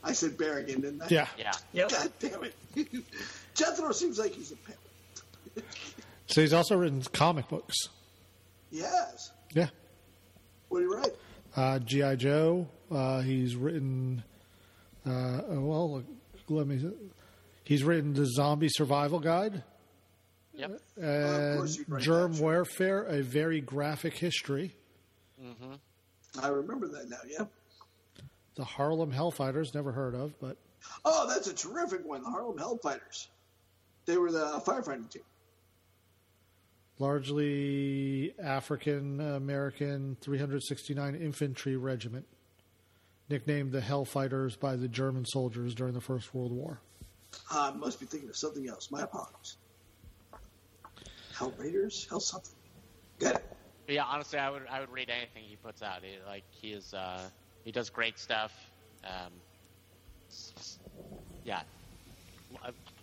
[0.03, 1.07] I said Bear again, didn't I?
[1.09, 1.27] Yeah.
[1.37, 1.51] Yeah.
[1.73, 1.89] Yep.
[1.89, 2.55] God damn it.
[3.55, 5.65] Jethro seems like he's a pimp.
[6.27, 7.75] So he's also written comic books.
[8.71, 9.31] Yes.
[9.53, 9.67] Yeah.
[10.69, 11.13] What do you write?
[11.55, 12.15] Uh, G.I.
[12.15, 12.67] Joe.
[12.91, 14.23] Uh, he's written,
[15.05, 16.03] uh, oh, well,
[16.49, 16.83] let me,
[17.65, 19.63] he's written the Zombie Survival Guide
[20.53, 20.79] Yep.
[21.01, 22.39] and course you'd write Germ.
[22.39, 24.73] Warfare, a very graphic history.
[25.43, 25.73] Mm-hmm.
[26.41, 27.17] I remember that now.
[27.27, 27.45] Yeah.
[28.55, 30.55] The Harlem Hellfighters, never heard of, but
[31.03, 32.23] Oh, that's a terrific one.
[32.23, 33.27] The Harlem Hellfighters.
[34.05, 35.23] They were the firefighting team.
[36.99, 42.25] largely African American 369 Infantry Regiment,
[43.29, 46.79] nicknamed the Hellfighters by the German soldiers during the First World War.
[47.51, 48.89] I must be thinking of something else.
[48.91, 49.57] My apologies.
[51.37, 52.07] Hell Raiders?
[52.09, 52.55] Hell something.
[53.19, 53.45] Got it.
[53.87, 56.03] Yeah, honestly, I would I would read anything he puts out.
[56.03, 57.21] He, like he is uh,
[57.63, 58.51] he does great stuff.
[59.03, 59.31] Um,
[61.43, 61.61] yeah,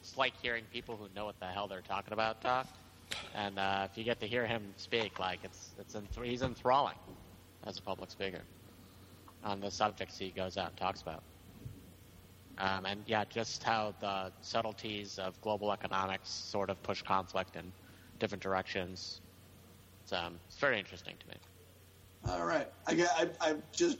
[0.00, 2.66] it's like hearing people who know what the hell they're talking about talk.
[3.34, 6.96] And uh, if you get to hear him speak, like it's it's enth- he's enthralling
[7.64, 8.42] as a public speaker
[9.44, 11.22] on the subjects he goes out and talks about.
[12.62, 17.72] Um, and yeah, just how the subtleties of global economics sort of push conflict in
[18.20, 19.20] different directions.
[20.04, 21.34] It's, um, it's very interesting to me.
[22.28, 22.68] All right.
[22.86, 23.08] I got.
[23.18, 23.98] I, I just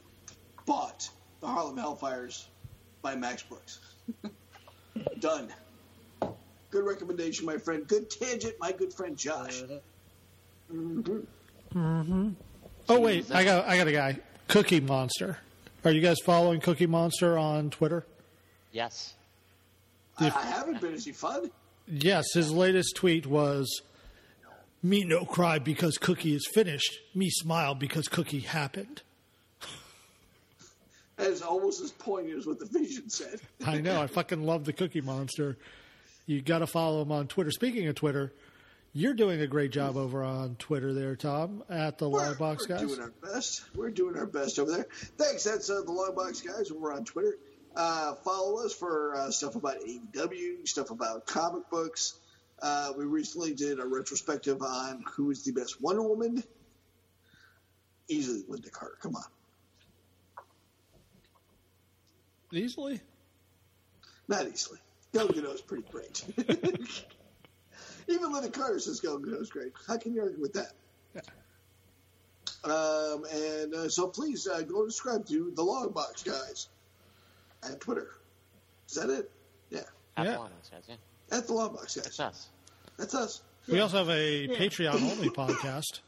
[0.65, 1.09] bought
[1.41, 2.47] the Harlem Hellfires
[3.03, 3.81] by Max Brooks.
[5.21, 5.49] Done.
[6.71, 7.87] Good recommendation, my friend.
[7.89, 9.63] Good tangent, my good friend Josh.
[10.73, 11.27] Mhm.
[11.75, 12.35] Mhm.
[12.89, 15.39] Oh wait, I got I got a guy, Cookie Monster.
[15.85, 18.07] Are you guys following Cookie Monster on Twitter?
[18.73, 19.15] Yes.
[20.19, 20.95] I, I haven't been.
[20.95, 21.51] Is he fun?
[21.87, 23.83] Yes, his latest tweet was
[24.83, 26.99] Me no cry because Cookie is finished.
[27.15, 29.03] Me smile because Cookie happened.
[31.17, 33.41] That is almost as poignant as what the Vision said.
[33.67, 34.01] I know.
[34.01, 35.57] I fucking love the Cookie Monster.
[36.27, 37.51] You got to follow him on Twitter.
[37.51, 38.33] Speaking of Twitter,
[38.93, 42.69] you're doing a great job over on Twitter there, Tom, at the We're, Long Box
[42.69, 42.87] we're guys.
[42.87, 43.63] doing our best.
[43.75, 44.87] We're doing our best over there.
[45.19, 45.45] Thanks.
[45.45, 47.37] That's uh, the Long Box guys over on Twitter.
[47.75, 52.15] Uh, follow us for uh, stuff about AEW, stuff about comic books.
[52.61, 56.45] Uh, we recently did a retrospective on who is the best Wonder Woman.
[58.09, 58.97] Easily Lynda Carter.
[59.01, 59.25] Come on.
[62.53, 63.01] Easily?
[64.29, 64.79] Not easily.
[65.15, 66.23] Gal Gadot's pretty great.
[68.09, 69.73] Even Lynda Carter says Gal Gadot's great.
[69.89, 70.73] How can you argue with that?
[72.65, 76.69] Um, and uh, so please uh, go subscribe to the Long Box guys
[77.63, 78.09] at Twitter.
[78.89, 79.31] Is that it?
[79.71, 79.81] Yeah,
[80.17, 80.39] Have Yeah.
[80.39, 81.37] one, it says, yeah.
[81.39, 82.07] at the Long Box guys.
[82.07, 82.49] It's us.
[82.99, 83.43] That's us.
[83.69, 86.01] We also have a Patreon only podcast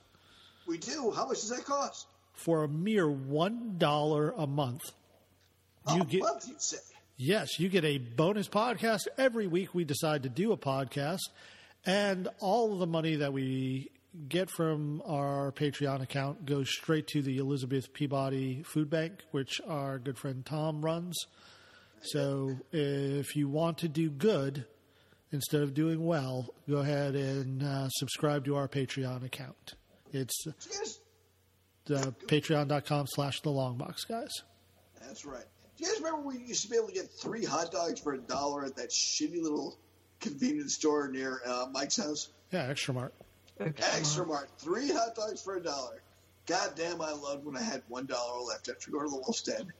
[0.66, 1.10] We do.
[1.14, 2.06] How much does that cost?
[2.34, 4.82] for a mere $1 a month.
[5.94, 6.78] You a get month, you'd say.
[7.16, 9.72] Yes, you get a bonus podcast every week.
[9.72, 11.20] We decide to do a podcast,
[11.86, 13.90] and all of the money that we
[14.28, 19.98] get from our Patreon account goes straight to the Elizabeth Peabody Food Bank, which our
[19.98, 21.16] good friend Tom runs.
[22.02, 24.66] So, if you want to do good
[25.32, 29.74] instead of doing well, go ahead and uh, subscribe to our Patreon account.
[30.12, 34.30] It's uh, patreon.com slash the longbox guys.
[35.00, 35.44] that's right.
[35.76, 38.12] Do you guys remember we used to be able to get three hot dogs for
[38.12, 39.76] a dollar at that shitty little
[40.20, 42.28] convenience store near uh, Mike's house?
[42.52, 43.14] Yeah, extra mart.
[43.60, 46.02] Extra Mart, three hot dogs for a dollar.
[46.46, 49.42] God damn, I loved when I had one dollar left after going to the Wolf's
[49.42, 49.72] Den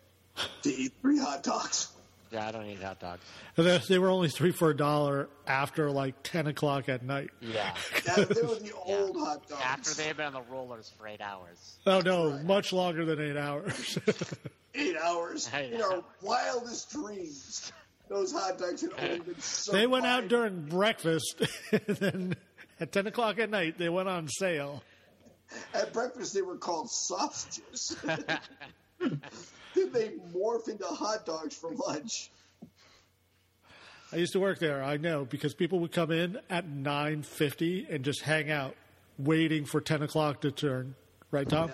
[0.62, 1.88] to eat three hot dogs.
[2.30, 3.22] Yeah, I don't eat hot dogs.
[3.56, 7.30] They they were only three for a dollar after like ten o'clock at night.
[7.40, 7.74] Yeah.
[8.06, 9.62] Yeah, they were the old hot dogs.
[9.64, 11.76] After they had been on the rollers for eight hours.
[11.86, 13.98] Oh no, much longer than eight hours.
[14.74, 15.48] eight hours.
[15.54, 17.72] Eight In our wildest dreams,
[18.08, 19.72] those hot dogs had only been so.
[19.72, 21.40] they went out during breakfast,
[21.72, 22.36] and then
[22.80, 24.82] at ten o'clock at night they went on sale.
[25.72, 27.96] At breakfast, they were called sausages.
[28.02, 29.20] then
[29.74, 32.30] they morph into hot dogs for lunch.
[34.12, 34.82] I used to work there.
[34.82, 38.76] I know because people would come in at nine fifty and just hang out,
[39.18, 40.94] waiting for ten o'clock to turn.
[41.30, 41.72] Right, Tom?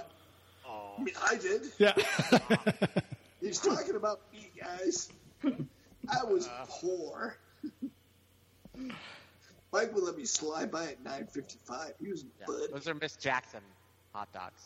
[0.67, 1.63] I mean, I did.
[1.79, 1.95] Yeah.
[3.41, 5.11] He's talking about me, guys.
[5.45, 6.67] I was uh.
[6.69, 7.37] poor.
[9.73, 11.93] Mike would let me slide by at 9.55.
[12.01, 12.47] He was Yeah.
[12.47, 12.71] bud.
[12.73, 13.63] Those are Miss Jackson
[14.13, 14.63] hot dogs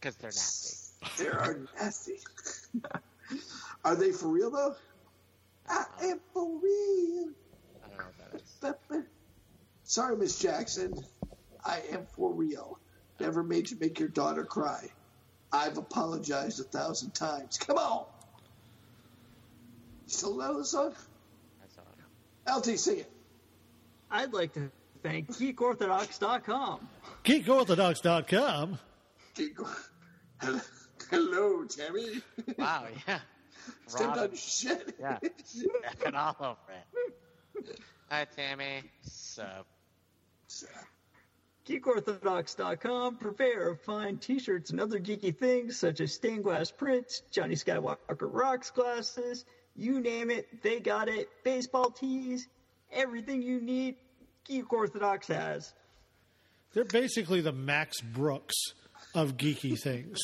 [0.00, 0.76] because they're nasty.
[1.18, 2.18] They are nasty.
[3.84, 4.74] are they for real, though?
[5.68, 6.06] I uh-huh.
[6.06, 7.30] am for real.
[7.84, 8.32] I don't know what
[8.62, 9.04] that is.
[9.84, 10.94] Sorry, Miss Jackson.
[11.64, 12.78] I am for real.
[13.20, 14.88] Never made you make your daughter cry.
[15.52, 17.58] I've apologized a thousand times.
[17.58, 18.04] Come on.
[20.06, 20.94] You still know the song?
[21.62, 22.70] I saw it.
[22.70, 23.15] LT, sing it.
[24.10, 24.70] I'd like to
[25.02, 26.88] thank GeekOrthodox.com.
[27.24, 28.78] GeekOrthodox.com.
[29.34, 29.70] Keep going.
[30.40, 30.60] Hello,
[31.10, 32.20] hello, Tammy.
[32.58, 33.20] Wow, yeah.
[33.86, 34.96] Stepped on Robin, your shit.
[35.00, 35.18] yeah.
[35.44, 37.80] Stepping all over it.
[38.10, 38.82] Hi, Tammy.
[39.02, 39.46] So,
[41.66, 47.96] GeekOrthodox.com, prepare fine t-shirts and other geeky things such as stained glass prints, Johnny Skywalker
[48.20, 49.44] rocks glasses,
[49.74, 51.28] you name it, they got it.
[51.44, 52.46] Baseball tees,
[52.92, 53.96] everything you need,
[54.44, 55.72] Geek Orthodox has.
[56.72, 58.54] They're basically the Max Brooks
[59.14, 60.18] of geeky things.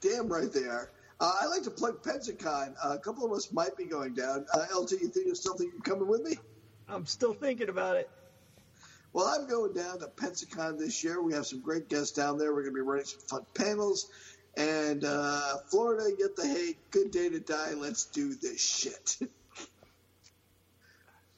[0.00, 0.90] Damn right they are.
[1.18, 2.74] Uh, I like to plug Pensacon.
[2.84, 4.44] Uh, a couple of us might be going down.
[4.52, 6.36] Uh, LT, you think it's something you're coming with me?
[6.88, 8.10] I'm still thinking about it.
[9.14, 11.22] Well, I'm going down to Pensacon this year.
[11.22, 12.52] We have some great guests down there.
[12.52, 14.10] We're going to be running some fun panels.
[14.58, 16.76] And uh, Florida, get the hate.
[16.90, 17.72] Good day to die.
[17.74, 19.16] Let's do this shit.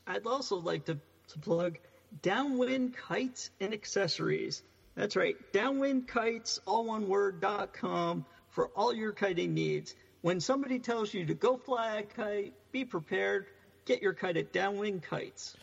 [0.09, 0.99] I'd also like to,
[1.29, 1.79] to plug
[2.23, 4.63] Downwind Kites and Accessories.
[4.95, 9.95] That's right, Downwind Kites, all one word, dot com for all your kiting needs.
[10.23, 13.47] When somebody tells you to go fly a kite, be prepared.
[13.85, 15.57] Get your kite at Downwind Kites.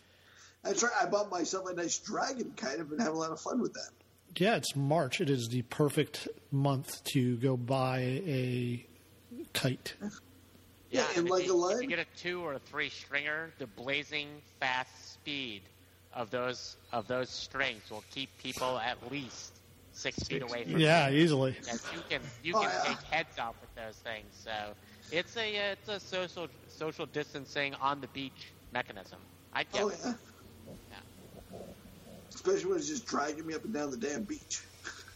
[0.62, 0.92] That's right.
[1.02, 2.80] I bought myself a nice dragon kite.
[2.80, 3.90] I've been having a lot of fun with that.
[4.36, 5.20] Yeah, it's March.
[5.20, 8.86] It is the perfect month to go buy a
[9.52, 9.94] kite.
[10.90, 13.52] Yeah, and like you, a line- if you get a two or a three stringer,
[13.58, 15.62] the blazing fast speed
[16.12, 19.60] of those of those strings will keep people at least
[19.92, 21.16] six feet away from Yeah, you.
[21.16, 21.56] Yeah, easily.
[21.66, 22.82] Yes, you can you Oh, can yeah.
[22.84, 24.34] take heads off with those things.
[24.42, 24.74] So
[25.10, 29.18] it's a uh, it's a social social distancing on the beach mechanism.
[29.52, 29.98] I get Oh, it.
[30.90, 30.98] yeah.
[32.34, 34.62] Especially when it's just dragging me up and down the damn beach.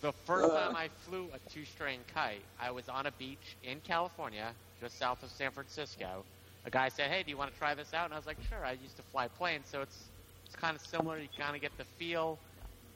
[0.01, 0.57] The first Uh.
[0.69, 5.23] time I flew a two-string kite, I was on a beach in California, just south
[5.23, 6.27] of San Francisco.
[6.65, 8.43] A guy said, "Hey, do you want to try this out?" And I was like,
[8.43, 10.11] "Sure." I used to fly planes, so it's
[10.47, 11.19] it's kind of similar.
[11.19, 12.41] You kind of get the feel.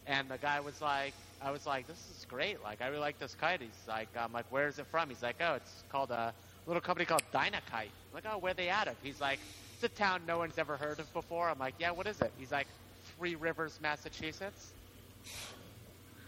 [0.07, 2.61] And the guy was like, "I was like, this is great.
[2.63, 5.23] Like, I really like this kite." He's like, "I'm like, where is it from?" He's
[5.23, 6.35] like, "Oh, it's called a
[6.67, 9.41] little company called Dynakite." I'm like, "Oh, where they out of?" He's like,
[9.75, 12.33] "It's a town no one's ever heard of before." I'm like, "Yeah, what is it?"
[12.37, 12.69] He's like,
[13.05, 14.75] Three Rivers, Massachusetts.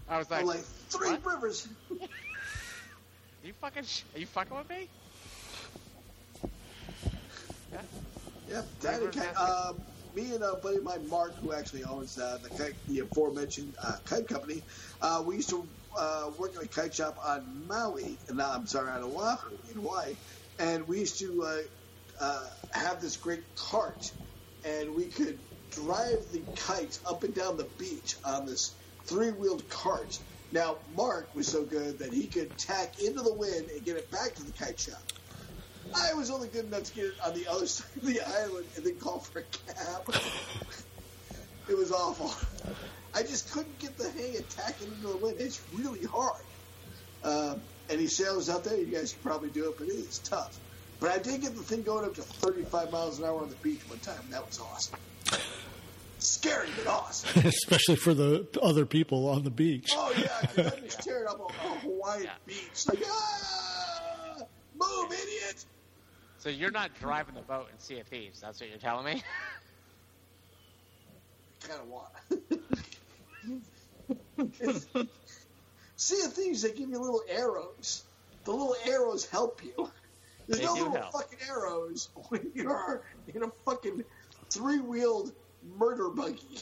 [0.08, 1.26] I was like, I'm like, three what?
[1.26, 1.68] rivers.
[1.90, 2.06] Are
[3.46, 3.84] you fucking?
[3.84, 4.88] Sh- are you fucking with me?
[7.76, 7.82] Yeah.
[8.48, 9.20] Yep, Daddy.
[9.36, 9.80] Um,
[10.14, 13.74] me and a buddy of mine, Mark, who actually owns uh, the kite, the aforementioned
[13.82, 14.62] uh, kite company,
[15.02, 15.66] uh, we used to
[15.96, 19.80] uh, work in a kite shop on Maui, and now I'm sorry, on Oahu in
[19.80, 20.14] Hawaii,
[20.58, 21.58] and we used to uh,
[22.20, 24.10] uh, have this great cart,
[24.64, 25.38] and we could
[25.72, 28.74] drive the kites up and down the beach on this
[29.04, 30.18] three-wheeled cart.
[30.52, 34.10] Now, Mark was so good that he could tack into the wind and get it
[34.10, 35.02] back to the kite shop.
[35.96, 38.66] I was only good enough to get it on the other side of the island
[38.76, 40.02] and then call for a cab.
[41.68, 42.32] it was awful.
[43.14, 45.36] I just couldn't get the hang of tacking into the wind.
[45.40, 46.42] It's really hard.
[47.24, 50.58] Um, any sailors out there, you guys can probably do it, but it is tough.
[51.00, 53.56] But I did get the thing going up to 35 miles an hour on the
[53.56, 54.18] beach one time.
[54.24, 54.98] and That was awesome.
[56.18, 57.42] Scary, but awesome.
[57.44, 59.90] Especially for the other people on the beach.
[59.92, 62.30] Oh, yeah, 'cause I'm just tearing up a, a Hawaiian Yeah.
[62.46, 62.86] beach.
[62.88, 64.38] Like, ah!
[64.74, 65.64] Move, idiot!
[66.46, 68.40] So you're not driving the boat in Sea of Thieves.
[68.40, 69.20] That's what you're telling me.
[71.66, 72.12] kind of want.
[75.96, 78.04] See the things they give you little arrows.
[78.44, 79.90] The little arrows help you.
[80.46, 81.14] There's They no little help.
[81.14, 83.02] fucking arrows when you're
[83.34, 84.04] in a fucking
[84.52, 85.32] three wheeled
[85.76, 86.60] murder buggy.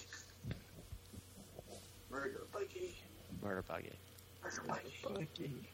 [2.11, 2.97] Murder buggy.
[3.43, 3.93] Murder buggy.
[4.43, 4.63] Murder
[5.03, 5.74] buggy.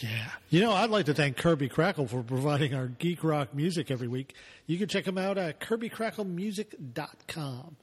[0.00, 0.30] Yeah.
[0.48, 4.06] You know, I'd like to thank Kirby Krackle for providing our geek rock music every
[4.06, 4.34] week.
[4.66, 7.76] You can check him out at kirbykracklemusic.com.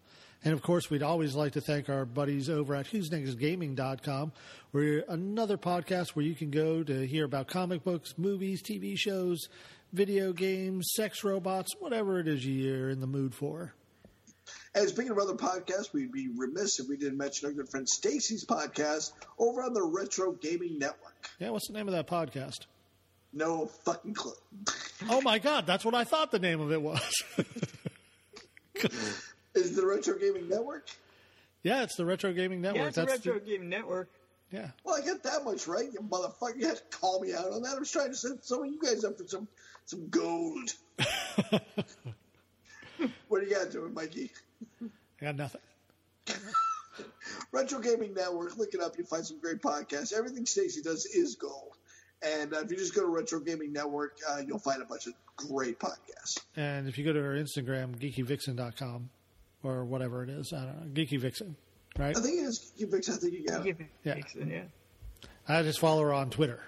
[0.43, 4.31] And of course, we'd always like to thank our buddies over at who's next gaming.com.
[4.71, 9.49] We're another podcast where you can go to hear about comic books, movies, TV shows,
[9.91, 13.73] video games, sex robots, whatever it is you're in the mood for.
[14.75, 17.87] And speaking of other podcasts, we'd be remiss if we didn't mention our good friend
[17.87, 21.29] Stacy's podcast over on the Retro Gaming Network.
[21.39, 22.65] Yeah, what's the name of that podcast?
[23.33, 24.33] No fucking clue.
[25.09, 27.01] Oh my God, that's what I thought the name of it was.
[29.53, 30.87] Is the Retro Gaming Network?
[31.63, 32.81] yeah, it's the Retro Gaming Network.
[32.81, 34.09] Yeah, it's a that's retro the- game network.
[34.51, 34.69] yeah.
[34.85, 36.57] Well, I get that much right, you motherfucker.
[36.59, 37.75] You had to call me out on that.
[37.75, 39.47] I was trying to set some of you guys up for some
[39.85, 40.73] some gold.
[43.27, 44.31] what do you got doing, Mikey?
[45.21, 45.61] I got nothing.
[47.51, 48.57] Retro Gaming Network.
[48.57, 48.97] Look it up.
[48.97, 50.13] You'll find some great podcasts.
[50.13, 51.73] Everything Stacy does is gold.
[52.21, 55.07] And uh, if you just go to Retro Gaming Network, uh, you'll find a bunch
[55.07, 56.39] of great podcasts.
[56.55, 59.09] And if you go to our Instagram, geekyvixen.com
[59.63, 61.55] or whatever it is, I don't know, Geeky Vixen,
[61.97, 62.15] right?
[62.17, 63.09] I think it is Geeky Vix.
[63.09, 63.63] I think you got it.
[63.65, 64.13] Give it Yeah.
[64.15, 64.63] Vixen, yeah.
[65.47, 66.59] I just follow her on Twitter.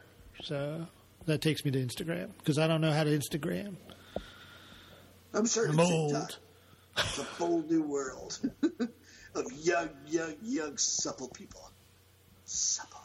[0.43, 0.85] So
[1.25, 3.75] that takes me to Instagram because I don't know how to Instagram.
[5.33, 6.11] I'm sure I'm old.
[6.13, 6.31] TikTok.
[6.97, 8.39] It's a whole new world.
[9.35, 11.69] of young, young, young, supple people.
[12.45, 13.01] Supple.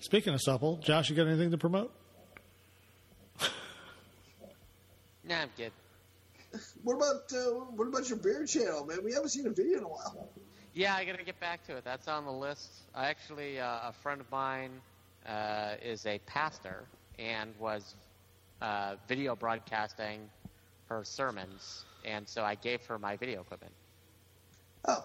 [0.00, 1.92] Speaking of supple, Josh, you got anything to promote?
[5.28, 5.72] Nah, I'm good.
[6.84, 8.98] What about uh, what about your beer channel, man?
[9.02, 10.28] We haven't seen a video in a while.
[10.72, 11.84] Yeah, I gotta get back to it.
[11.84, 12.70] That's on the list.
[12.94, 14.70] I actually, uh, a friend of mine
[15.26, 16.84] uh, is a pastor
[17.18, 17.96] and was
[18.62, 20.30] uh, video broadcasting
[20.88, 23.74] her sermons, and so I gave her my video equipment
[24.88, 25.04] Oh,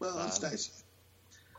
[0.00, 0.82] well, that's Um, nice.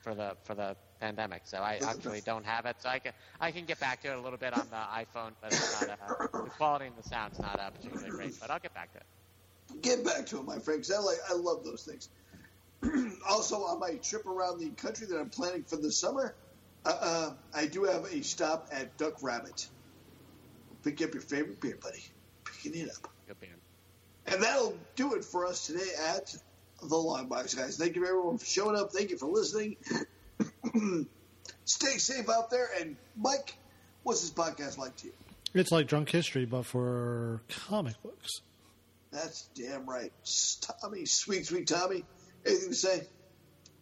[0.02, 1.44] for the for the pandemic.
[1.46, 2.24] So I That's actually nice.
[2.26, 2.76] don't have it.
[2.82, 5.34] So I can I can get back to it a little bit on the iPhone,
[5.42, 5.96] but it's not uh,
[6.44, 8.34] the quality and the sound's not uh, particularly great.
[8.40, 9.06] But I'll get back to it.
[9.82, 12.10] Get back to it, my friend, 'cause I like I love those things.
[13.30, 16.36] also, on my trip around the country that I'm planning for the summer,
[16.86, 19.60] uh, uh, I do have a stop at Duck Rabbit.
[20.84, 22.04] Pick up your favorite beer, buddy.
[22.46, 23.12] Picking it up.
[23.28, 23.63] Good being.
[24.28, 26.36] And that'll do it for us today at
[26.82, 27.78] the Long Box, guys.
[27.78, 28.92] Thank you everyone for showing up.
[28.92, 29.78] Thank you for listening.
[31.66, 32.70] Stay safe out there.
[32.80, 33.56] And Mike,
[34.04, 35.14] what's this podcast like to you?
[35.54, 38.42] It's like drunk history, but for comic books.
[39.12, 40.12] That's damn right.
[40.82, 42.04] Tommy, sweet, sweet Tommy.
[42.46, 43.08] Anything to say?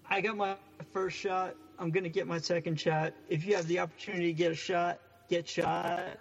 [0.10, 0.56] I got my
[0.92, 1.56] first shot.
[1.80, 3.14] I'm going to get my second shot.
[3.30, 6.18] If you have the opportunity to get a shot, get shot.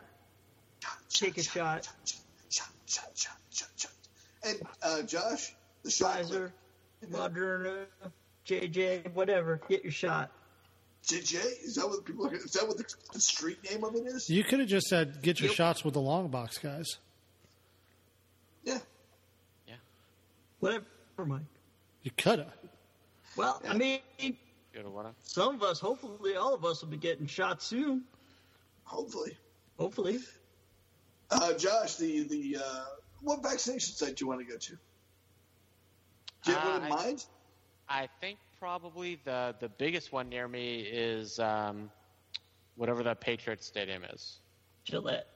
[1.11, 1.89] Take a shot.
[2.05, 3.91] Shot, shot, shot, shot, shot.
[4.45, 6.19] And uh, Josh, the shot.
[6.19, 6.53] Pfizer,
[7.11, 7.85] Moderna,
[8.47, 9.61] JJ, whatever.
[9.69, 10.31] Get your shot.
[11.07, 11.35] JJ,
[11.65, 12.27] is that what people?
[12.27, 14.29] Are, is that what the, the street name of it is?
[14.29, 15.57] You could have just said, get your Yep.
[15.57, 16.87] shots with the long box, guys.
[18.65, 18.79] Yeah.
[19.67, 19.75] Yeah.
[20.61, 20.85] Whatever,
[21.25, 21.41] Mike.
[22.03, 22.53] You could have.
[23.37, 24.01] Well, I mean,
[24.73, 25.15] Good or what?
[25.23, 28.03] some of us, hopefully all of us will be getting shot soon.
[28.85, 29.37] Hopefully.
[29.79, 30.19] Hopefully.
[31.31, 32.85] Uh, Josh, the the uh,
[33.23, 34.73] what vaccination site do you want to go to?
[36.45, 37.25] Do you have Uh, one in I- mind?
[37.89, 41.91] I think probably the the biggest one near me is um,
[42.77, 44.39] whatever the Patriots Stadium is.
[44.85, 45.27] Gillette.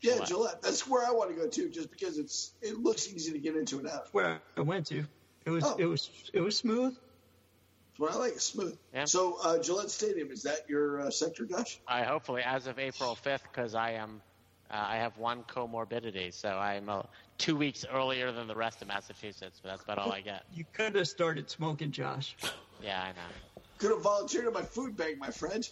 [0.00, 0.28] Yeah, Gillette.
[0.28, 0.62] Gillette.
[0.62, 3.56] That's where I want to go to, just because it's it looks easy to get
[3.56, 4.08] into and out.
[4.12, 5.04] Where I went to.
[5.44, 5.76] It was Oh.
[5.78, 6.94] it was it was smooth.
[6.94, 8.32] That's what I like.
[8.34, 8.78] It's smooth.
[8.94, 9.04] Yeah.
[9.04, 11.78] So uh, Gillette Stadium is that your uh, sector, Josh?
[11.86, 14.22] I hopefully as of April fifth because I am
[14.70, 17.02] uh, I have one comorbidity, so I'm uh,
[17.38, 20.44] two weeks earlier than the rest of Massachusetts, but that's about all I get.
[20.54, 22.36] You could have started smoking, Josh.
[22.82, 23.62] Yeah, I know.
[23.78, 25.68] Could have volunteered at my food bank, my friend.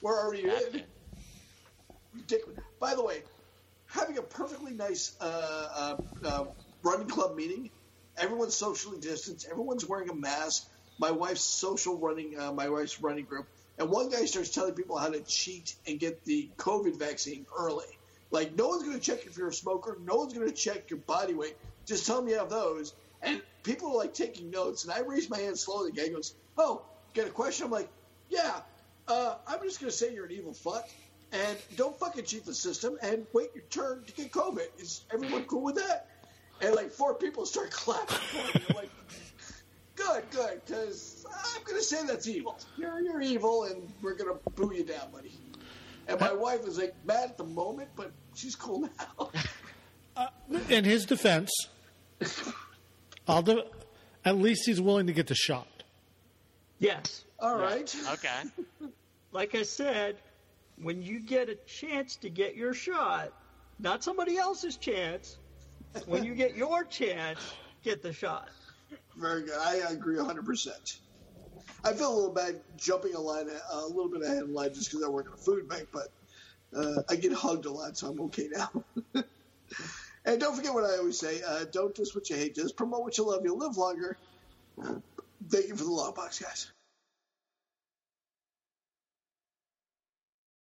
[0.00, 0.82] Where are you That's in?
[2.14, 2.60] Ridiculous.
[2.80, 3.22] By the way,
[3.86, 6.44] having a perfectly nice uh, uh, uh,
[6.82, 7.70] running club meeting.
[8.16, 9.48] Everyone's socially distanced.
[9.50, 10.68] Everyone's wearing a mask.
[10.98, 13.46] My wife's social running, uh, my wife's running group,
[13.78, 17.97] and one guy starts telling people how to cheat and get the COVID vaccine early.
[18.30, 19.98] Like no one's going to check if you're a smoker.
[20.04, 21.56] No one's going to check your body weight.
[21.86, 22.94] Just tell them you have those.
[23.22, 24.84] And people are like taking notes.
[24.84, 25.90] And I raise my hand slowly.
[25.90, 26.82] The guy goes, "Oh,
[27.14, 27.88] get a question?" I'm like,
[28.28, 28.60] "Yeah."
[29.08, 30.86] Uh, I'm just going to say you're an evil fuck
[31.32, 34.66] and don't fucking cheat the system and wait your turn to get COVID.
[34.78, 36.08] Is everyone cool with that?
[36.60, 38.64] And like four people start clapping for me.
[38.68, 38.90] I'm like,
[39.96, 42.58] good, good, because I'm going to say that's evil.
[42.76, 45.32] You're, you're evil and we're going to boo you down, buddy.
[46.08, 49.30] And my wife is like mad at the moment, but she's cool now.
[50.16, 50.26] Uh,
[50.68, 51.48] in his defense,
[53.28, 53.62] I'll do,
[54.24, 55.84] at least he's willing to get the shot.
[56.80, 57.24] Yes.
[57.38, 57.94] All right.
[58.14, 58.42] Okay.
[59.30, 60.16] Like I said,
[60.82, 63.32] when you get a chance to get your shot,
[63.78, 65.36] not somebody else's chance,
[66.06, 67.38] when you get your chance,
[67.84, 68.48] get the shot.
[69.16, 69.58] Very good.
[69.60, 70.98] I agree 100%.
[71.84, 74.90] I feel a little bad jumping a line, a little bit ahead in line just
[74.90, 76.08] because I work at a food bank, but
[76.76, 78.70] uh, I get hugged a lot, so I'm okay now.
[80.24, 83.02] and don't forget what I always say uh, don't just what you hate, just promote
[83.02, 83.42] what you love.
[83.44, 84.16] You'll live longer.
[85.48, 86.70] Thank you for the long box, guys.